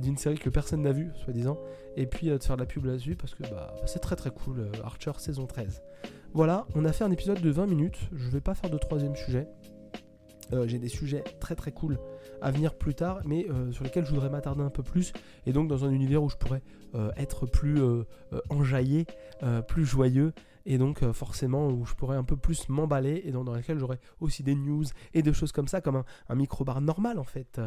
d'une 0.00 0.16
série 0.16 0.38
que 0.38 0.48
personne 0.48 0.82
n'a 0.82 0.92
vue, 0.92 1.10
soi-disant, 1.24 1.58
et 1.96 2.06
puis 2.06 2.28
de 2.28 2.38
faire 2.38 2.54
de 2.54 2.60
la 2.60 2.66
pub 2.66 2.84
là-dessus 2.84 3.16
parce 3.16 3.34
que 3.34 3.42
bah, 3.42 3.74
c'est 3.86 3.98
très 3.98 4.14
très 4.14 4.30
cool, 4.30 4.70
Archer 4.84 5.10
saison 5.18 5.46
13. 5.46 5.82
Voilà, 6.34 6.66
on 6.76 6.84
a 6.84 6.92
fait 6.92 7.02
un 7.02 7.10
épisode 7.10 7.40
de 7.40 7.50
20 7.50 7.66
minutes, 7.66 7.98
je 8.12 8.30
vais 8.30 8.40
pas 8.40 8.54
faire 8.54 8.70
de 8.70 8.78
troisième 8.78 9.16
sujet, 9.16 9.48
j'ai 10.66 10.78
des 10.78 10.88
sujets 10.88 11.24
très 11.40 11.56
très 11.56 11.72
cool 11.72 11.98
à 12.42 12.50
venir 12.50 12.74
plus 12.74 12.94
tard, 12.94 13.20
mais 13.24 13.46
euh, 13.48 13.72
sur 13.72 13.84
lesquels 13.84 14.04
je 14.04 14.10
voudrais 14.10 14.28
m'attarder 14.28 14.62
un 14.62 14.70
peu 14.70 14.82
plus, 14.82 15.12
et 15.46 15.52
donc 15.52 15.68
dans 15.68 15.84
un 15.84 15.90
univers 15.90 16.22
où 16.22 16.28
je 16.28 16.36
pourrais 16.36 16.62
euh, 16.94 17.10
être 17.16 17.46
plus 17.46 17.80
euh, 17.80 18.04
enjaillé, 18.50 19.06
plus 19.66 19.84
joyeux, 19.84 20.32
et 20.66 20.78
donc 20.78 21.04
forcément 21.10 21.66
où 21.68 21.84
je 21.84 21.94
pourrais 21.94 22.16
un 22.16 22.22
peu 22.22 22.36
plus 22.36 22.68
m'emballer, 22.68 23.22
et 23.24 23.32
dans, 23.32 23.42
dans 23.42 23.54
lesquels 23.54 23.78
j'aurais 23.78 23.98
aussi 24.20 24.44
des 24.44 24.54
news 24.54 24.84
et 25.14 25.22
des 25.22 25.32
choses 25.32 25.50
comme 25.50 25.66
ça, 25.66 25.80
comme 25.80 26.04
un, 26.28 26.34
micro-bar 26.36 26.80
normal 26.80 27.18
en 27.18 27.24
fait. 27.24 27.60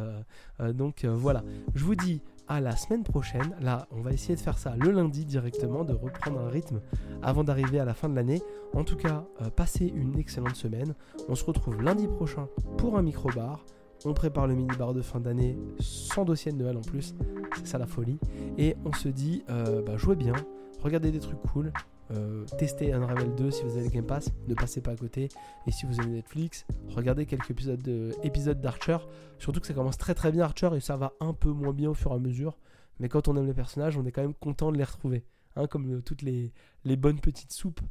Donc 0.74 1.04
voilà, 1.04 1.44
je 1.74 1.84
vous 1.84 1.96
dis 1.96 2.22
à 2.48 2.62
la 2.62 2.78
semaine 2.78 3.04
prochaine. 3.04 3.58
Là, 3.60 3.90
on 3.92 4.00
va 4.00 4.14
essayer 4.14 4.36
de 4.36 4.40
faire 4.40 4.58
ça 4.58 4.78
le 4.78 4.92
lundi 4.92 5.26
directement, 5.26 5.84
de 5.84 5.92
reprendre 5.92 6.40
un 6.40 6.48
rythme 6.48 6.80
avant 7.22 7.44
d'arriver 7.44 7.80
à 7.80 7.86
la 7.86 7.94
fin 7.94 8.08
de 8.08 8.16
l'année. 8.16 8.42
En 8.74 8.86
tout 8.86 8.96
cas, 8.96 9.26
passez 9.58 9.88
une 9.88 10.18
excellente 10.18 10.56
semaine. 10.56 10.96
On 11.28 11.36
se 11.36 11.44
retrouve 11.44 11.82
lundi 11.82 12.08
prochain 12.08 12.48
pour 12.78 12.98
un 12.98 13.02
micro-bar. 13.02 13.66
On 14.04 14.14
prépare 14.14 14.46
le 14.48 14.56
mini-bar 14.56 14.94
de 14.94 15.02
fin 15.02 15.20
d'année 15.20 15.58
sans 15.80 16.26
dossier 16.26 16.52
de 16.52 16.58
Noël 16.58 16.78
en 16.78 16.82
plus. 16.82 17.16
C'est 17.58 17.68
ça 17.68 17.78
la 17.78 17.88
folie. 17.88 18.20
Et 18.58 18.76
on 18.86 18.94
se 18.94 19.08
dit, 19.10 19.44
euh, 19.50 19.82
bah, 19.82 19.98
jouez 19.98 20.16
bien, 20.16 20.34
regardez 20.82 21.12
des 21.12 21.20
trucs 21.20 21.42
cool. 21.52 21.72
euh, 22.12 22.46
testez 22.60 22.94
Unravel 22.94 23.34
2 23.36 23.50
si 23.50 23.64
vous 23.64 23.72
avez 23.78 23.86
le 23.86 23.90
Game 23.90 24.06
Pass, 24.06 24.32
ne 24.48 24.54
passez 24.54 24.80
pas 24.82 24.92
à 24.92 24.96
côté. 24.96 25.30
Et 25.66 25.72
si 25.72 25.88
vous 25.88 26.00
avez 26.00 26.10
Netflix, 26.12 26.66
regardez 26.90 27.26
quelques 27.26 27.50
épisodes 27.50 27.82
de- 27.82 28.12
épisodes 28.22 28.62
d'Archer. 28.62 28.98
Surtout 29.40 29.60
que 29.60 29.66
ça 29.68 29.74
commence 29.74 29.98
très 29.98 30.14
très 30.14 30.32
bien 30.32 30.44
Archer 30.44 30.70
et 30.76 30.80
ça 30.82 30.98
va 30.98 31.14
un 31.20 31.34
peu 31.34 31.50
moins 31.50 31.74
bien 31.74 31.90
au 31.90 31.94
fur 31.96 32.12
et 32.12 32.16
à 32.16 32.20
mesure. 32.20 32.58
Mais 33.00 33.10
quand 33.10 33.28
on 33.28 33.36
aime 33.38 33.48
les 33.48 33.54
personnages, 33.56 33.98
on 33.98 34.06
est 34.06 34.12
quand 34.12 34.22
même 34.22 34.36
content 34.36 34.72
de 34.72 34.78
les 34.78 34.84
retrouver. 34.84 35.26
Hein, 35.56 35.66
comme 35.68 35.96
euh, 35.96 36.02
toutes 36.02 36.22
les, 36.22 36.54
les 36.84 36.96
bonnes 36.96 37.20
petites 37.20 37.54
soupes. 37.54 37.82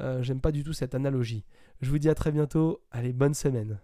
Euh, 0.00 0.22
J'aime 0.22 0.40
pas 0.40 0.52
du 0.52 0.62
tout 0.62 0.72
cette 0.74 0.94
analogie. 0.94 1.44
Je 1.80 1.90
vous 1.90 1.98
dis 1.98 2.08
à 2.10 2.14
très 2.14 2.30
bientôt. 2.30 2.82
Allez, 2.92 3.12
bonne 3.14 3.34
semaine. 3.34 3.80